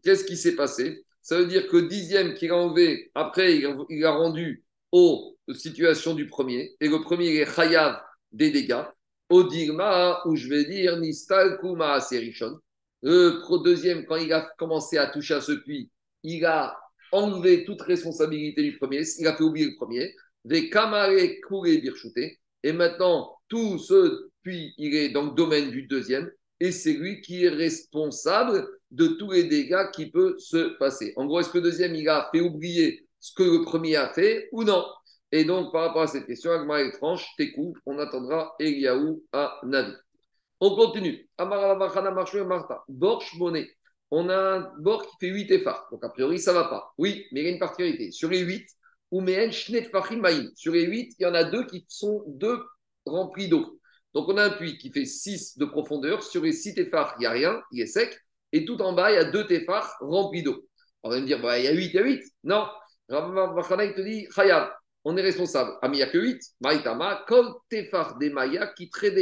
[0.03, 1.05] qu'est-ce qui s'est passé?
[1.21, 3.57] Ça veut dire que dixième qu'il a enlevé, après,
[3.89, 6.76] il a rendu aux situations du premier.
[6.80, 8.01] Et le premier, est Chayav
[8.32, 8.84] des dégâts.
[9.30, 12.59] Au Digma, où je vais dire Nistal Kuma Serishon.
[13.01, 15.89] Le deuxième, quand il a commencé à toucher à ce puits,
[16.26, 16.78] il a
[17.11, 20.13] enlevé toute responsabilité du premier, il a fait oublier le premier.
[20.43, 21.11] Des Kamare
[21.47, 22.38] Kure Birchute.
[22.63, 26.30] Et maintenant, tout ce puits, il est dans le domaine du deuxième.
[26.59, 31.13] Et c'est lui qui est responsable de tous les dégâts qui peuvent se passer.
[31.15, 34.09] En gros, est-ce que le deuxième, il a fait oublier ce que le premier a
[34.09, 34.86] fait ou non?
[35.32, 39.93] Et donc, par rapport à cette question, Agma étrange, t'écoute, on attendra Eliaou à Navi.
[40.61, 41.28] On continue.
[41.38, 42.84] Marta.
[42.88, 43.67] Borch Bonnet.
[44.18, 45.89] On a un bord qui fait 8 effards.
[45.91, 46.93] Donc, a priori, ça ne va pas.
[46.97, 48.11] Oui, mais il y a une particularité.
[48.11, 48.66] Sur les 8,
[49.11, 52.63] sur les 8, il y en a deux qui sont deux
[53.05, 53.78] remplis d'eau.
[54.13, 56.24] Donc, on a un puits qui fait 6 de profondeur.
[56.24, 58.18] Sur les 6 téphars, il n'y a rien, il est sec.
[58.53, 60.66] Et tout en bas, il y a deux téphars remplis d'eau.
[61.03, 62.24] On va me dire, bah, il y a 8, il y a 8.
[62.45, 62.68] Non.
[63.09, 64.70] il te dit, Khayab,
[65.03, 65.72] on est responsable.
[65.82, 66.41] Ah, mais il n'y a que 8.
[66.61, 69.18] Maïtama, kol tefar de maya qui traite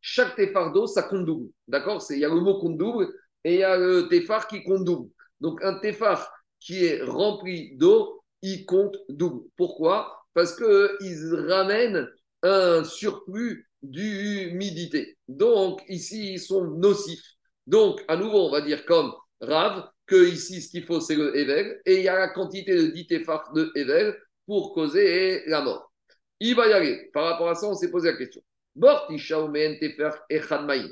[0.00, 1.50] Chaque téphar d'eau, ça compte double.
[1.68, 2.02] D'accord?
[2.08, 3.12] Il y a le mot compte double
[3.44, 5.10] et il y a le téphar qui compte double.
[5.40, 9.48] Donc, un téphar qui est rempli d'eau, il compte double.
[9.56, 10.24] Pourquoi?
[10.34, 12.08] Parce qu'ils ramènent
[12.42, 15.16] un surplus d'humidité.
[15.28, 17.24] Donc, ici, ils sont nocifs.
[17.66, 21.36] Donc, à nouveau, on va dire comme Rav, que ici, ce qu'il faut, c'est le
[21.36, 25.62] Evel, et il y a la quantité de 10 téphar de Evel pour causer la
[25.62, 25.92] mort.
[26.40, 27.10] Il va y aller.
[27.12, 28.42] Par rapport à ça, on s'est posé la question.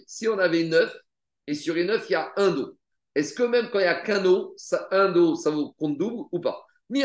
[0.06, 0.96] Si on avait 9,
[1.48, 2.76] et sur les 9, il y a un dos,
[3.14, 4.54] est-ce que même quand il n'y a qu'un dos,
[4.90, 6.64] un dos, ça vaut compte double ou pas?
[6.88, 6.96] Comme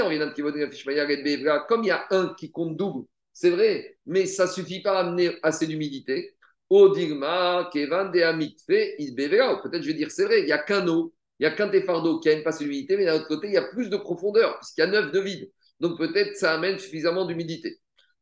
[1.83, 5.07] il y a un qui compte double, c'est vrai, mais ça ne suffit pas à
[5.07, 6.35] amener assez d'humidité.
[6.69, 11.53] Odigma, Kevan, Peut-être je vais dire, c'est vrai, il n'y a qu'un eau, il n'y
[11.53, 13.63] a qu'un d'eau qui a une passe d'humidité, mais d'un autre côté, il y a
[13.63, 15.49] plus de profondeur, puisqu'il y a 9 de vide.
[15.79, 17.79] Donc peut-être ça amène suffisamment d'humidité.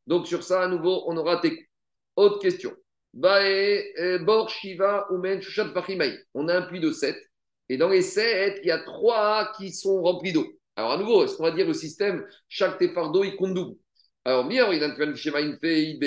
[0.08, 1.68] Donc sur ça, à nouveau, on aura tes
[2.16, 2.74] Autre question.
[3.16, 5.74] Euh, Bor, Shiva, Umen, Shushat,
[6.34, 7.16] On a un puits de 7.
[7.70, 10.48] Et dans les 7, il y a 3 qui sont remplis d'eau.
[10.76, 13.76] Alors à nouveau, est-ce qu'on va dire le système, chaque d'eau, il compte double?
[14.24, 14.96] Alors, bien, il a un
[15.60, 16.00] fait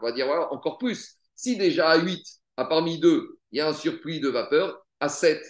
[0.00, 1.16] On va dire voilà, encore plus.
[1.34, 2.22] Si déjà à 8,
[2.56, 5.42] à parmi 2, il y a un surplus de vapeur, à 7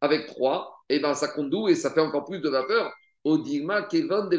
[0.00, 2.92] avec 3, et eh ben ça compte double et ça fait encore plus de vapeur.
[3.24, 4.36] Au digma Kevin de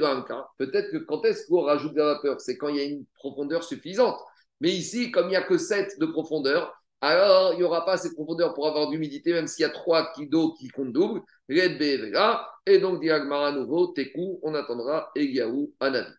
[0.57, 2.39] Peut-être que quand est-ce qu'on rajoute de la vapeur?
[2.39, 4.19] C'est quand il y a une profondeur suffisante.
[4.61, 7.97] Mais ici, comme il n'y a que 7 de profondeur, alors il n'y aura pas
[7.97, 11.21] cette profondeur pour avoir d'humidité, même s'il y a 3 d'eau qui comptent double.
[11.49, 16.09] Et donc, Diagmara nouveau, Tekou, on attendra Egiaou Anabi.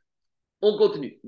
[0.60, 1.20] On continue.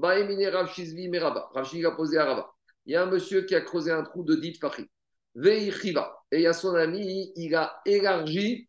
[0.75, 1.51] Shizvi Meraba.
[1.55, 2.51] A posé à Rava.
[2.87, 4.89] Il y a un monsieur qui a creusé un trou de dit Fahri.
[5.35, 6.17] Veichiva.
[6.31, 8.69] Et il y a son ami, il a élargi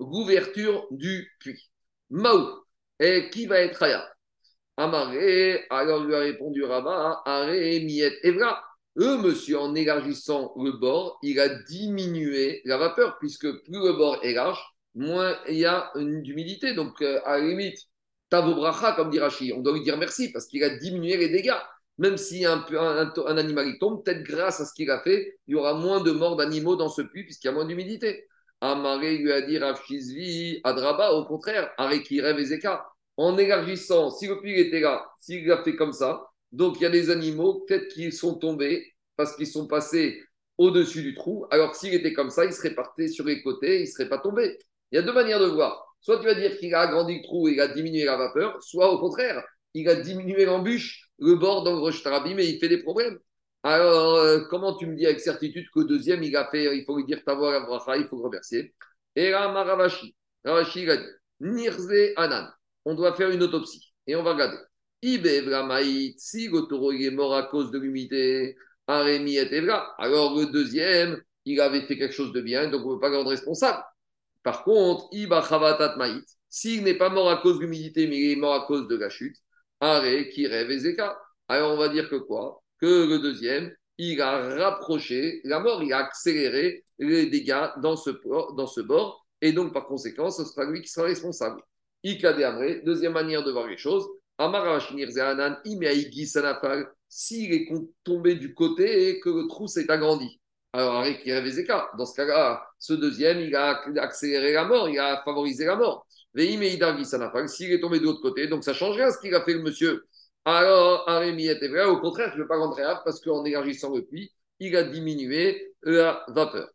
[0.00, 1.70] l'ouverture du puits.
[2.10, 2.64] Maou.
[3.00, 4.04] Et qui va être Haya?
[4.78, 8.62] Amaré, alors lui a répondu Rabat, Aré, Miet, Evra.
[8.96, 14.20] Eux, monsieur, en élargissant le bord, il a diminué la vapeur, puisque plus le bord
[14.22, 14.60] est large,
[14.94, 16.74] moins il y a d'humidité.
[16.74, 17.76] Donc, euh, à la limite,
[18.30, 21.28] Tavo bracha, comme dit Rachi, on doit lui dire merci, parce qu'il a diminué les
[21.28, 21.58] dégâts.
[21.98, 25.54] Même si un, un, animal tombe, peut-être grâce à ce qu'il a fait, il y
[25.56, 28.28] aura moins de morts d'animaux dans ce puits, puisqu'il y a moins d'humidité.
[28.60, 29.80] Amaré lui a dit Rav
[30.62, 32.86] Adraba, au contraire, Aré qui rêve Ezeka
[33.18, 36.86] en élargissant, si le puits était là, s'il a fait comme ça, donc il y
[36.86, 40.22] a des animaux, peut-être qu'ils sont tombés parce qu'ils sont passés
[40.56, 41.44] au-dessus du trou.
[41.50, 44.18] Alors s'il était comme ça, il serait parti sur les côtés, il ne serait pas
[44.18, 44.56] tombé.
[44.92, 45.84] Il y a deux manières de voir.
[46.00, 48.62] Soit tu vas dire qu'il a agrandi le trou et il a diminué la vapeur,
[48.62, 49.44] soit au contraire,
[49.74, 53.18] il a diminué l'embûche, le bord dans le mais il fait des problèmes.
[53.64, 56.96] Alors, euh, comment tu me dis avec certitude que deuxième, il a fait, il faut
[56.96, 57.66] lui dire ta voix,
[57.96, 58.72] il faut le remercier.
[59.16, 60.14] Et là, Maravashi,
[60.44, 61.08] Ravashi, il a dit,
[61.40, 62.48] Nirze Anan
[62.88, 63.92] on doit faire une autopsie.
[64.06, 64.56] Et on va regarder.
[65.02, 71.98] si le taureau est mort à cause de l'humidité, alors le deuxième, il avait fait
[71.98, 73.84] quelque chose de bien, donc on ne peut pas le rendre responsable.
[74.42, 75.10] Par contre,
[76.48, 78.96] s'il n'est pas mort à cause de l'humidité, mais il est mort à cause de
[78.96, 79.36] la chute,
[80.32, 80.70] qui rêve
[81.48, 82.62] Alors on va dire que quoi?
[82.80, 88.10] Que le deuxième, il a rapproché la mort, il a accéléré les dégâts dans ce,
[88.56, 91.60] dans ce bord, et donc par conséquent, ce sera lui qui sera responsable.
[92.04, 94.06] Deuxième manière de voir les choses.
[97.08, 97.68] S'il est
[98.04, 100.40] tombé du côté et que le trou s'est agrandi.
[100.72, 105.76] Alors, dans ce cas-là, ce deuxième, il a accéléré la mort, il a favorisé la
[105.76, 106.06] mort.
[106.36, 106.62] S'il
[107.72, 110.04] est tombé de l'autre côté, donc ça change rien ce qu'il a fait le monsieur.
[110.44, 113.94] Alors, Arémi était vrai, au contraire, je ne veux pas rendre réel parce qu'en élargissant
[113.94, 116.68] le puits, il a diminué la vapeur.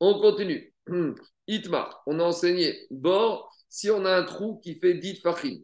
[0.00, 0.72] On continue.
[1.46, 2.86] Itmar, on a enseigné.
[2.90, 5.62] Bord, si on a un trou qui fait 10 fachim,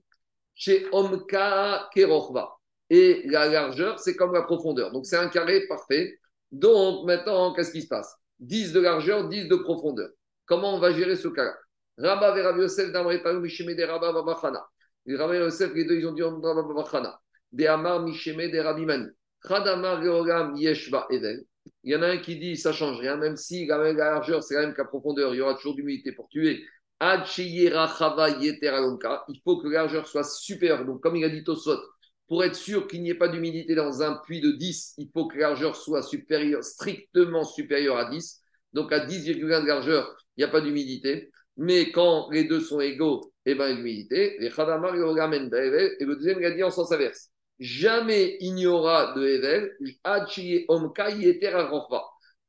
[0.54, 2.56] chez Omka Kerochva.
[2.88, 4.92] Et la largeur, c'est comme la profondeur.
[4.92, 6.18] Donc, c'est un carré parfait.
[6.50, 8.16] Donc, maintenant, qu'est-ce qui se passe?
[8.40, 10.08] 10 de largeur, 10 de profondeur.
[10.46, 11.54] Comment on va gérer ce cas-là?
[11.98, 14.66] Rabba et Rabbi Yosef d'Amretaru Mishime de Rabba Babachana.
[15.06, 17.20] Rabbi Yosef, les deux, ils ont dit Rabba Babachana.
[17.52, 19.08] De Amar Mishime de Rabbi Mani.
[19.46, 21.44] Chadamar Geogam Yeshva Evel.
[21.84, 24.42] Il y en a un qui dit ça change rien, même si la, la largeur,
[24.42, 26.64] c'est la même qu'à profondeur, il y aura toujours d'humidité pour tuer.
[27.00, 27.70] Il
[29.44, 30.84] faut que la largeur soit supérieure.
[30.84, 31.78] Donc, comme il a dit Tosot,
[32.26, 35.26] pour être sûr qu'il n'y ait pas d'humidité dans un puits de 10, il faut
[35.26, 38.40] que la largeur soit supérieure, strictement supérieure à 10.
[38.72, 41.30] Donc, à 10,1 de largeur, il n'y a pas d'humidité.
[41.56, 44.36] Mais quand les deux sont égaux, eh ben, l'humidité.
[44.36, 47.30] Et le deuxième, il a dit en sens inverse.
[47.58, 49.76] Jamais il n'y aura de Evel,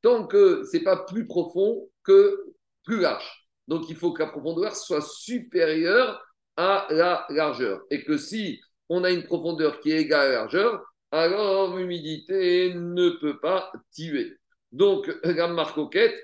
[0.02, 3.39] tant que ce n'est pas plus profond que plus large.
[3.70, 6.20] Donc il faut que la profondeur soit supérieure
[6.56, 7.82] à la largeur.
[7.90, 12.74] Et que si on a une profondeur qui est égale à la largeur, alors l'humidité
[12.74, 14.36] ne peut pas tuer.
[14.72, 16.20] Donc la marcoquette,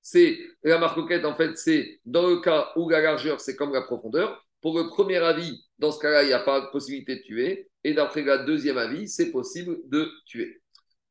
[0.00, 3.82] c'est la marcoquette en fait, c'est dans le cas où la largeur c'est comme la
[3.82, 4.42] profondeur.
[4.62, 7.68] Pour le premier avis, dans ce cas-là, il n'y a pas de possibilité de tuer.
[7.84, 10.62] Et d'après le deuxième avis, c'est possible de tuer.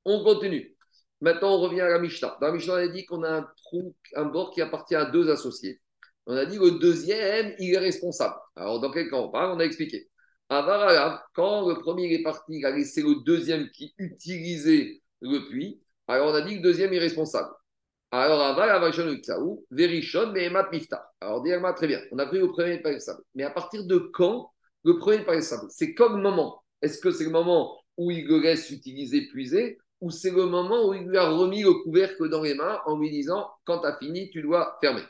[0.03, 0.75] On continue.
[1.23, 2.37] Maintenant, on revient à la Mishnah.
[2.41, 5.05] Dans la Mishnah, on a dit qu'on a un trou, un bord qui appartient à
[5.05, 5.79] deux associés.
[6.25, 8.35] On a dit que le deuxième, il est responsable.
[8.57, 9.55] Alors, dans quel cas on parle?
[9.55, 10.09] On a expliqué.
[10.49, 15.81] À quand le premier est parti, il a laissé le deuxième qui utilisait le puits.
[16.09, 17.53] Alors, on a dit que le deuxième est responsable.
[18.11, 21.09] Alors, Aval, Avachon, Tsaou, Verishon, mais Emat Mifta.
[21.21, 22.01] Alors, Diagma, très bien.
[22.11, 23.23] On a pris le premier sable.
[23.33, 24.51] Mais à partir de quand
[24.83, 26.65] le premier sable C'est comme moment.
[26.81, 30.89] Est-ce que c'est le moment où il le laisse utiliser, puiser, ou c'est le moment
[30.89, 33.87] où il lui a remis le couvercle dans les mains en lui disant quand tu
[33.87, 35.01] as fini, tu dois fermer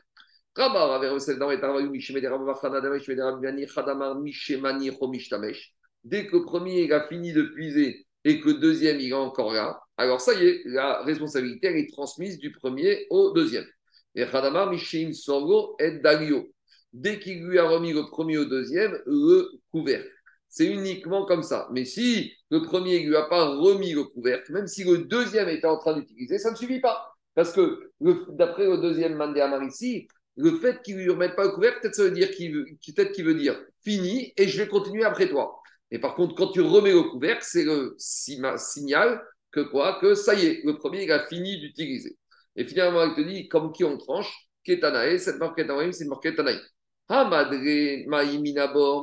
[6.04, 9.52] Dès que le premier a fini de puiser et que le deuxième il est encore
[9.52, 13.66] là, alors ça y est, la responsabilité elle est transmise du premier au deuxième.
[14.14, 14.26] Et
[14.70, 16.54] Mishim Sorgo et Dalio.
[16.94, 20.08] Dès qu'il lui a remis le premier au deuxième, le couvercle.
[20.54, 21.68] C'est uniquement comme ça.
[21.72, 25.50] Mais si le premier ne lui a pas remis le couvercle, même si le deuxième
[25.50, 27.12] était en train d'utiliser, ça ne suffit pas.
[27.34, 27.90] Parce que
[28.30, 31.96] d'après le deuxième Mandéamar ici, le fait qu'il ne lui remette pas le couvercle, peut-être
[31.96, 35.60] ça veut dire qu'il peut-être qu'il veut dire fini et je vais continuer après toi.
[35.90, 39.98] Et par contre, quand tu remets le couvercle, c'est le signal que quoi?
[40.02, 42.16] Que ça y est, le premier a fini d'utiliser.
[42.56, 44.32] Et finalement, il te dit comme qui on tranche,
[44.64, 46.28] Ketanae, cette marque Ketanae, c'est une marque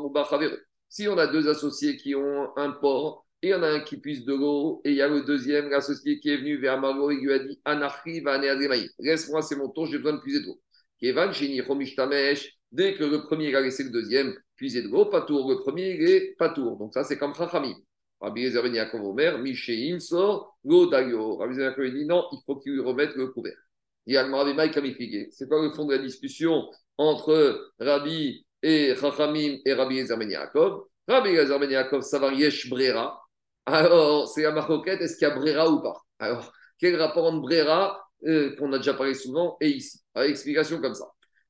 [0.05, 0.13] ou
[0.91, 3.81] si on a deux associés qui ont un port, et il y en a un
[3.81, 6.79] qui puise de l'eau, et il y a le deuxième, l'associé qui est venu vers
[6.79, 8.39] Margot et lui a dit Anarchi va
[8.99, 10.61] Laisse-moi, c'est mon tour, j'ai besoin de puiser de l'eau.
[12.73, 15.49] Dès que le premier a laissé le deuxième puiser de l'eau, pas tour.
[15.51, 16.77] Le premier, il est pas tour.
[16.77, 17.75] Donc ça, c'est comme Chachamim.
[18.21, 21.39] Rabbi Yezer Ben Yaakov Omer, Mishéim sort, l'eau d'ayo.
[21.39, 23.57] Rabbi Yezer Ben dit non, il faut qu'il lui remette le couvert.
[24.07, 26.69] Il y a le C'est quoi le fond de la discussion
[26.99, 30.85] entre Rabbi et Chachamim et Rabbi Yezer Ben Yaakov.
[31.09, 33.21] Rabbi Yezer Ben Yaakov, ça va Yesh Brera.
[33.67, 36.01] Alors, c'est la maroquette, est-ce qu'il y a Brera ou pas?
[36.19, 40.01] Alors, quel rapport entre Brera, euh, qu'on a déjà parlé souvent, et ici?
[40.17, 41.07] Explication comme ça.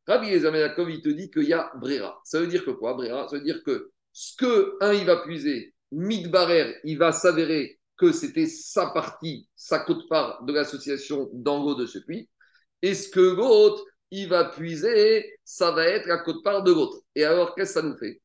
[0.06, 2.20] Rabbi Yezer Ben Yaakov, il te dit qu'il y a Brera.
[2.24, 3.28] Ça veut dire que quoi, Brera?
[3.28, 8.12] Ça veut dire que ce que un, il va puiser, Midbarer, il va s'avérer que
[8.12, 12.28] c'était sa partie, sa cote-part de l'association haut de ce puits.
[12.82, 16.98] Et ce que l'autre, il va puiser, ça va être la cote-part de l'autre.
[17.14, 18.20] Et alors, qu'est-ce que ça nous fait?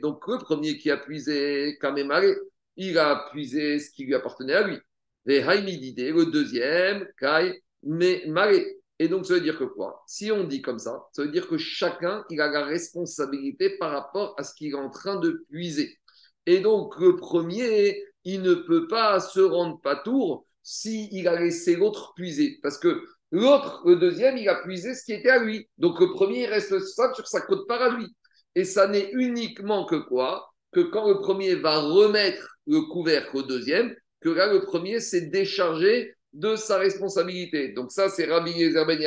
[0.00, 2.34] Donc, le premier qui a puisé Kamemare,
[2.76, 4.78] il a puisé ce qui lui appartenait à lui.
[5.26, 8.60] Et le deuxième, Kai Mare.
[8.98, 10.02] Et donc, ça veut dire que quoi?
[10.06, 13.90] Si on dit comme ça, ça veut dire que chacun, il a la responsabilité par
[13.90, 15.98] rapport à ce qu'il est en train de puiser.
[16.46, 21.76] Et donc, le premier, il ne peut pas se rendre pas tour s'il a laissé
[21.76, 22.58] l'autre puiser.
[22.62, 25.66] Parce que L'autre, le deuxième, il a puisé ce qui était à lui.
[25.78, 28.06] Donc le premier, il reste stable sur sa côte part à lui.
[28.54, 30.52] Et ça n'est uniquement que quoi?
[30.70, 35.22] Que quand le premier va remettre le couvercle au deuxième, que là, le premier s'est
[35.22, 37.72] déchargé de sa responsabilité.
[37.72, 38.98] Donc ça, c'est Rabbi Yezer Ben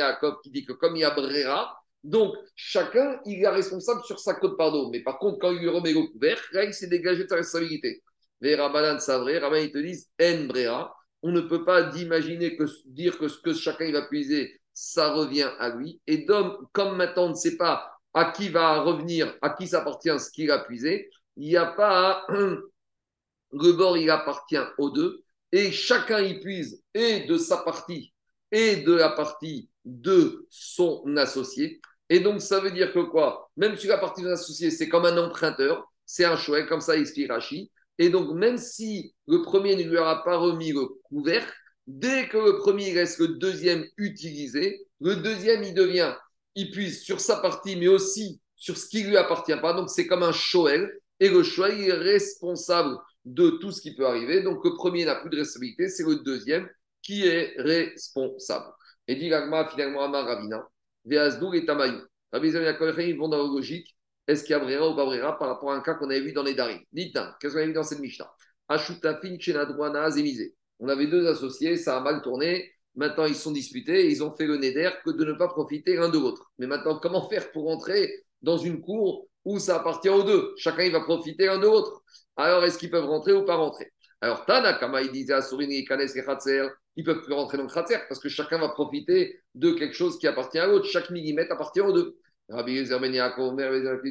[0.42, 4.34] qui dit que comme il y a Brera, donc chacun, il est responsable sur sa
[4.34, 4.90] côte part d'eau.
[4.90, 7.36] Mais par contre, quand il lui remet le couvercle, là, il s'est dégagé de sa
[7.36, 8.02] responsabilité.
[8.40, 10.95] Les Rabbanan, c'est vrai, Rabbanan, ils te disent En Brera,
[11.26, 15.50] on ne peut pas d'imaginer que dire que ce que chacun va puiser, ça revient
[15.58, 16.00] à lui.
[16.06, 20.30] Et comme maintenant on ne sait pas à qui va revenir, à qui s'appartient ce
[20.30, 26.20] qu'il a puisé, il n'y a pas le bord il appartient aux deux et chacun
[26.20, 28.14] y puise et de sa partie
[28.52, 31.80] et de la partie de son associé.
[32.08, 33.50] Et donc, ça veut dire que quoi?
[33.56, 36.96] Même si la partie de l'associé, c'est comme un emprunteur, c'est un chouette, comme ça
[36.96, 37.72] explique Rachi.
[37.98, 41.52] Et donc, même si le premier ne lui aura pas remis le couvercle,
[41.86, 46.14] dès que le premier laisse le deuxième utilisé, le deuxième, il devient,
[46.54, 49.72] il puise sur sa partie, mais aussi sur ce qui lui appartient pas.
[49.72, 50.90] Donc, c'est comme un Shoel.
[51.20, 54.42] Et le Shoel est responsable de tout ce qui peut arriver.
[54.42, 56.68] Donc, le premier n'a plus de responsabilité, c'est le deuxième
[57.02, 58.66] qui est responsable.
[59.08, 59.30] Et dit
[59.70, 60.68] finalement, Amar Ravina,
[61.04, 62.00] Veazdou et Tamayou.
[62.32, 63.95] Ils vont dans la logique.
[64.26, 66.32] Est-ce qu'il y a Brera ou pas par rapport à un cas qu'on avait vu
[66.32, 66.80] dans les Darim?
[66.92, 68.30] Dites-nous, qu'est-ce qu'on avait vu dans cette Mishnah?
[68.68, 70.54] Ashutafin, Chenadouana, Zémisé.
[70.80, 72.72] On avait deux associés, ça a mal tourné.
[72.96, 76.08] Maintenant, ils sont disputés ils ont fait le néder que de ne pas profiter l'un
[76.08, 76.50] de l'autre.
[76.58, 80.54] Mais maintenant, comment faire pour entrer dans une cour où ça appartient aux deux?
[80.56, 82.02] Chacun, il va profiter l'un de l'autre.
[82.36, 83.92] Alors, est-ce qu'ils peuvent rentrer ou pas rentrer?
[84.20, 86.66] Alors, Tana, Kama, il disait à Sourini, Kanes et Khatser,
[86.96, 90.18] ils peuvent plus rentrer dans le Khatser parce que chacun va profiter de quelque chose
[90.18, 90.86] qui appartient à l'autre.
[90.86, 92.18] Chaque millimètre appartient aux deux.
[92.48, 93.12] Rabbi Yezer Ben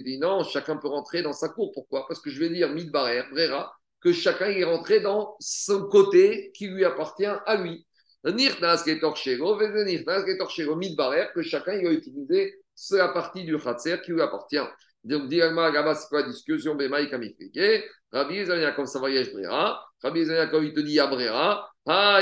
[0.03, 1.71] dit non, chacun peut rentrer dans sa cour.
[1.73, 2.05] Pourquoi?
[2.07, 6.67] Parce que je vais dire, Midbarer, Brera, que chacun est rentré dans son côté qui
[6.67, 7.86] lui appartient à lui.
[8.25, 12.55] Nirnas qui est Torchego, Nirnas qui est Torchego, Midbarer, que chacun a utilisé
[12.91, 14.59] la partie du Khatser qui lui appartient.
[15.03, 16.75] Donc, directement, là c'est quoi la discussion?
[16.75, 19.86] Bemaï expliqué Rabbi Yezer comme ça voyage Brera.
[20.01, 21.69] Rabbi Yezer il te dit Brera.
[21.88, 22.21] Ah,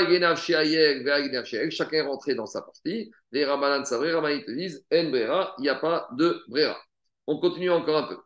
[1.70, 3.10] chacun est rentré dans sa partie.
[3.32, 6.78] Les Ramalan Savri, Ramalan te disent En Brera, il n'y a pas de Brera.
[7.26, 8.18] On continue encore un peu.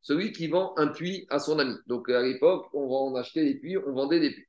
[0.00, 1.74] Celui qui vend un puits à son ami.
[1.86, 4.46] Donc à l'époque, on acheter des puits, on vendait des puits.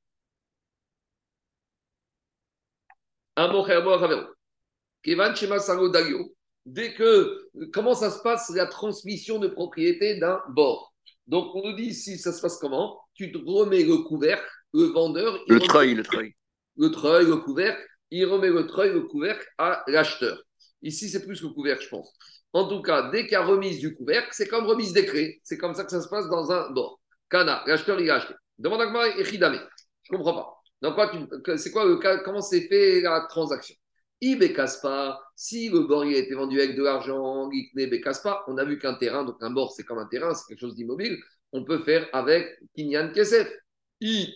[6.66, 10.95] Dès que, comment ça se passe la transmission de propriété d'un bord
[11.28, 13.00] Donc on nous dit ici, ça se passe comment?
[13.14, 15.40] Tu te remets le couvercle, le vendeur.
[15.48, 16.36] Le treuil, le treuil.
[16.78, 20.42] Le treuil, le couvercle, il remet le treuil, le couvercle à l'acheteur.
[20.82, 22.14] Ici, c'est plus le couvercle, je pense.
[22.54, 25.42] En tout cas, dès qu'il y a remise du couvercle, c'est comme remise clés.
[25.44, 27.00] C'est comme ça que ça se passe dans un bord.
[27.30, 28.34] Kana, l'acheteur, il a acheté.
[28.58, 29.60] Demande à moi, Echidame.
[30.04, 30.56] Je ne comprends pas.
[30.82, 30.96] Donc,
[31.44, 33.76] quoi, c'est quoi le cas Comment s'est fait la transaction?
[34.22, 35.22] Il bécasse pas.
[35.36, 38.44] Si le bord il a été vendu avec de l'argent, il ne bécasse pas.
[38.48, 40.76] On a vu qu'un terrain, donc un bord, c'est comme un terrain, c'est quelque chose
[40.76, 41.18] d'immobile.
[41.52, 43.52] On peut faire avec Kinyan Kesef.
[44.02, 44.34] I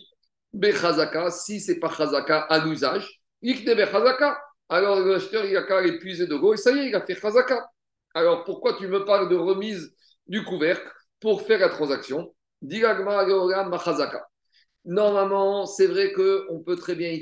[0.52, 4.38] Bechazaka, si c'est pas Chazaka à l'usage, Ikne Bechazaka.
[4.68, 7.14] Alors l'acheteur, il a qu'à épuiser de go et ça y est, il a fait
[7.14, 7.66] Chazaka.
[8.14, 9.94] Alors pourquoi tu me parles de remise
[10.26, 10.88] du couvercle
[11.20, 12.34] pour faire la transaction?
[14.84, 17.18] Normalement, c'est vrai qu'on peut très bien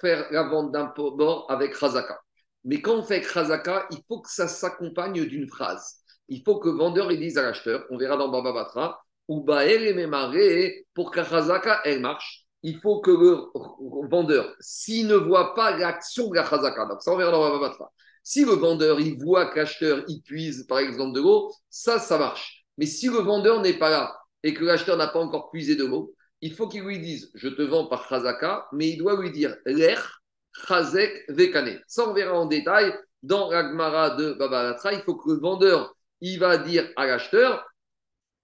[0.00, 2.18] faire la vente d'un bord avec Chazaka.
[2.64, 5.96] Mais quand on fait Chazaka, il faut que ça s'accompagne d'une phrase.
[6.28, 9.94] Il faut que le vendeur dise à l'acheteur, on verra dans Baba Batra, ou Baer
[10.34, 15.76] et pour que Chazaka elle marche, il faut que le vendeur, s'il ne voit pas
[15.76, 17.90] l'action de la Chazaka, donc ça on verra dans Baba Batra,
[18.26, 22.16] si le vendeur, il voit que l'acheteur, il puise, par exemple, de l'eau, ça, ça
[22.16, 22.64] marche.
[22.78, 25.84] Mais si le vendeur n'est pas là et que l'acheteur n'a pas encore puisé de
[25.84, 26.14] l'eau,
[26.44, 29.56] il faut qu'il lui dise, je te vends par Chazaka, mais il doit lui dire
[29.64, 30.20] l'air,
[30.68, 31.80] Chazek, Vekane.
[31.86, 34.92] Ça, on verra en détail dans l'Agmara de Babalatra.
[34.92, 37.64] Il faut que le vendeur, il va dire à l'acheteur,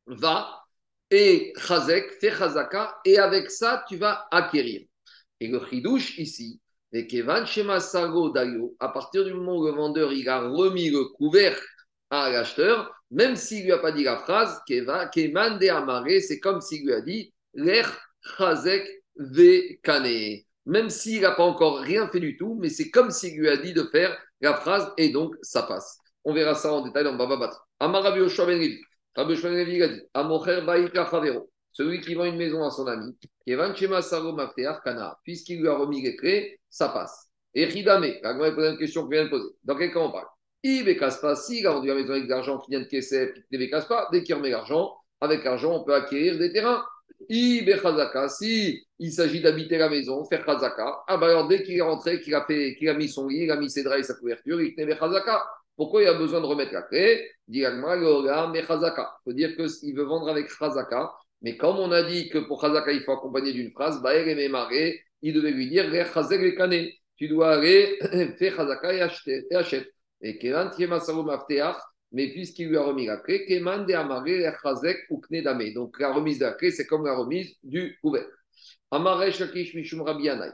[0.07, 0.63] va
[1.11, 4.81] et Chazek, fais Chazaka, et avec ça, tu vas acquérir.
[5.39, 6.59] Et le chidouche ici,
[6.95, 7.81] et Kevan Shema
[8.33, 11.67] Dayo, à partir du moment où le vendeur il a remis le couvercle
[12.09, 16.41] à l'acheteur, même s'il ne lui a pas dit la phrase, Kevan de Amare, c'est
[16.41, 17.35] comme s'il lui a dit
[18.37, 18.87] Chazek
[19.17, 20.43] Vekane.
[20.67, 23.57] Même s'il n'a pas encore rien fait du tout, mais c'est comme s'il lui a
[23.57, 25.99] dit de faire la phrase et donc ça passe.
[26.25, 27.61] On verra ça en détail dans Baba Batra.
[27.81, 28.61] Amarabi Oshua Ben
[29.17, 30.61] Rabbi Ben a dit Amocher
[31.11, 33.17] Favero celui qui vend une maison à son ami,
[35.25, 37.29] puisqu'il lui a remis les clés, ça passe.
[37.55, 39.49] Et Ridame, la pose une question que vient de poser.
[39.65, 40.27] Dans quel cas on parle?
[40.99, 43.87] Casse pas, s'il a vendu la maison avec de l'argent qui vient de ne casse
[43.87, 46.85] pas, dès qu'il remet l'argent, avec l'argent, on peut acquérir des terrains.
[48.29, 52.21] Si il s'agit d'habiter la maison, faire chazaka, ah bah alors dès qu'il est rentré,
[52.21, 54.15] qu'il a, fait, qu'il a mis son lit, il a mis ses draps et sa
[54.15, 55.45] couverture, il tenait chazaka.
[55.77, 57.31] Pourquoi il a besoin de remettre la clé?
[57.49, 57.65] Il
[59.25, 61.11] faut dire qu'il veut vendre avec chazaka,
[61.43, 64.03] mais comme on a dit que pour Chazaka, il faut accompagner d'une phrase,
[65.23, 65.91] il devait lui dire
[67.17, 67.99] Tu dois aller
[68.39, 69.47] faire Chazaka et acheter.
[70.23, 70.39] Et.
[70.39, 70.39] Et
[72.13, 74.45] Mais puisqu'il lui a remis la clé, Keman de Amaré,
[75.11, 75.73] ou Knedame.
[75.73, 78.27] Donc la remise de la clé, c'est comme la remise du couvert.
[78.91, 80.51] Amaré Shakish Mishum Rabbi Yanai.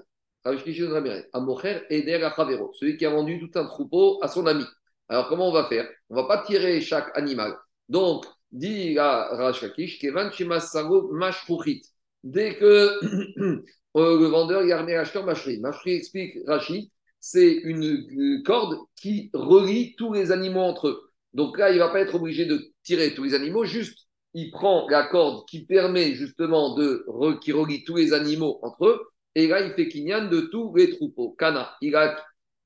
[1.32, 2.72] Amocher Eder Achavero.
[2.74, 4.64] Celui qui a vendu tout un troupeau à son ami.
[5.08, 5.88] Alors comment on va faire?
[6.10, 7.56] On va pas tirer chaque animal.
[7.88, 11.82] Donc, dit la Rashakish, Kevan Shimasago Mashruchit.
[12.22, 13.00] Dès que
[13.94, 15.58] le vendeur il a remis l'acheteur Mashri.
[15.58, 16.90] Mashri explique Rachid,
[17.20, 21.05] c'est une corde qui relie tous les animaux entre eux.
[21.36, 23.98] Donc là, il ne va pas être obligé de tirer tous les animaux, juste
[24.32, 27.04] il prend la corde qui permet justement de
[27.42, 29.00] qui relie tous les animaux entre eux,
[29.34, 31.36] et là il fait kinyan de tous les troupeaux.
[31.38, 32.16] Kana, il a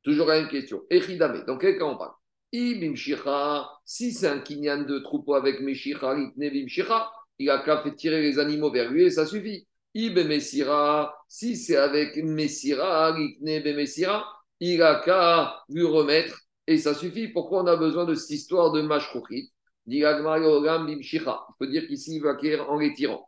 [0.04, 0.82] toujours la même question.
[0.88, 2.12] Echidame, dans quel cas on parle?
[3.84, 6.16] Si c'est un kinyan de troupeau avec Meshicha,
[7.38, 9.66] il a qu'à faire tirer les animaux vers lui et ça suffit.
[9.94, 14.26] Ibe Messira, si c'est avec Messira, Messira,
[14.60, 16.38] il a qu'à lui remettre
[16.70, 17.26] et ça suffit.
[17.28, 19.50] Pourquoi on a besoin de cette histoire de Mashkouchit
[19.86, 23.26] Il faut dire qu'ici, il va acquérir en les tirant.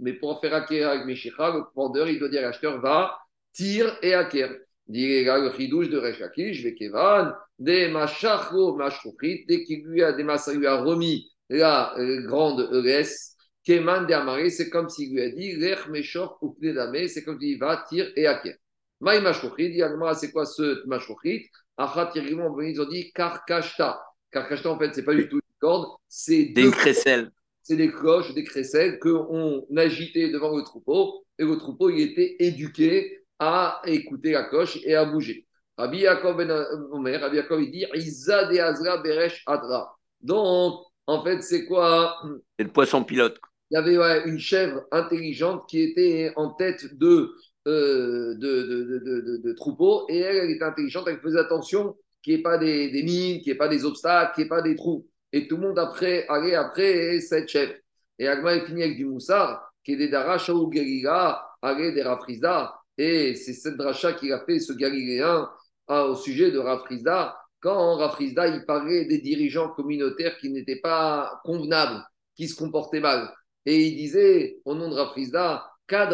[0.00, 3.16] Mais pour en faire acquérir avec Meshicha, le vendeur, il doit dire à l'acheteur va,
[3.52, 4.52] tire et acquiert.
[4.88, 11.30] Dit le de Rechakish, Vekevan, des Machacho Mashkouchit, dès qu'il lui a, lui a remis
[11.48, 16.56] la euh, grande ES, Keman de c'est comme s'il lui a dit Rech Meshor ou
[16.60, 18.56] c'est comme s'il va, tire et acquiert.
[19.00, 19.82] Maï Mashkochit, dit
[20.14, 24.02] c'est quoi ce Mashkochit Achat ils ont dit Karkashta.
[24.30, 27.30] Karkashta, en fait, c'est pas du tout une corde, c'est des crécelles.
[27.62, 32.36] C'est des cloches, des crécelles qu'on agitait devant le troupeau, et le troupeau, il était
[32.38, 35.46] éduqué à écouter la cloche et à bouger.
[35.76, 36.50] Rabbi Yaakov ben
[36.92, 39.94] Omer, Rabbi Yaakov, il dit Iza de Azra Beresh Adra.
[40.20, 42.16] Donc, en fait, c'est quoi?
[42.58, 43.38] C'est le poisson pilote.
[43.70, 47.34] Il y avait une chèvre intelligente qui était en tête de
[47.66, 52.58] euh, de, troupeaux et elle, elle était intelligente, elle faisait attention qu'il n'y ait pas
[52.58, 55.06] des, mines, qu'il n'y ait pas des obstacles, qu'il n'y ait pas des trous.
[55.32, 57.70] Et tout le monde après allait après cette chef.
[58.18, 62.02] Et Agma est fini avec du moussard, qui est des Dara, Shaou Galila, allait des
[62.02, 62.74] Rafrizda.
[62.98, 65.48] Et c'est cette dracha qui a fait ce Galiléen
[65.88, 67.36] hein, au sujet de Rafrizda.
[67.60, 72.02] Quand Rafrizda, il parlait des dirigeants communautaires qui n'étaient pas convenables,
[72.36, 73.32] qui se comportaient mal.
[73.66, 76.08] Et il disait, au nom de Rafrizda, quand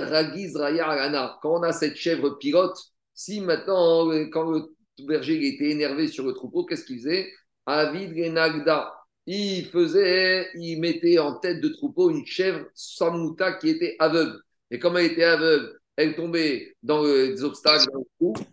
[1.45, 2.77] on a cette chèvre pilote,
[3.14, 4.62] si maintenant, quand le
[5.07, 7.31] berger était énervé sur le troupeau, qu'est-ce qu'il faisait?
[7.66, 8.93] Avid Genagda.
[9.27, 14.41] Il faisait, il mettait en tête de troupeau une chèvre samouta qui était aveugle.
[14.70, 17.87] Et comme elle était aveugle, elle tombait dans les obstacles,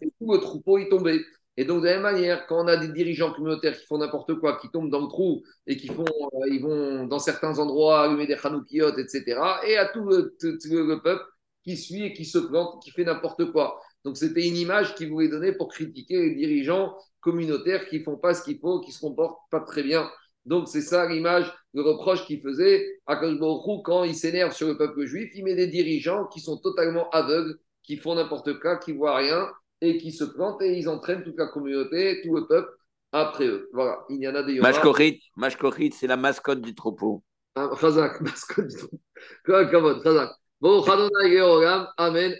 [0.01, 1.19] et tout le troupeau, il tombait.
[1.59, 4.33] Et donc, de la même manière, quand on a des dirigeants communautaires qui font n'importe
[4.35, 8.03] quoi, qui tombent dans le trou et qui font, euh, ils vont dans certains endroits
[8.05, 11.25] allumer des chanoukiotes, etc., et à tout le, peuple
[11.65, 13.77] qui suit et qui se plante, qui fait n'importe quoi.
[14.05, 18.33] Donc, c'était une image qu'il voulait donner pour critiquer les dirigeants communautaires qui font pas
[18.33, 20.09] ce qu'il faut, qui se comportent pas très bien.
[20.45, 24.77] Donc, c'est ça l'image, le reproche qu'il faisait à Kajborou quand il s'énerve sur le
[24.77, 25.29] peuple juif.
[25.35, 29.49] Il met des dirigeants qui sont totalement aveugles, qui font n'importe quoi, qui voient rien
[29.81, 32.69] et qui se plantent et ils entraînent toute la communauté, tout le peuple
[33.11, 33.69] après eux.
[33.73, 34.59] Voilà, il y en a des
[35.35, 37.23] Mashkorit, c'est la mascotte du troupeau.
[37.55, 38.99] Ah, Chazak, mascotte du troupeau.
[40.61, 40.83] Bon,
[41.97, 42.35] Amen.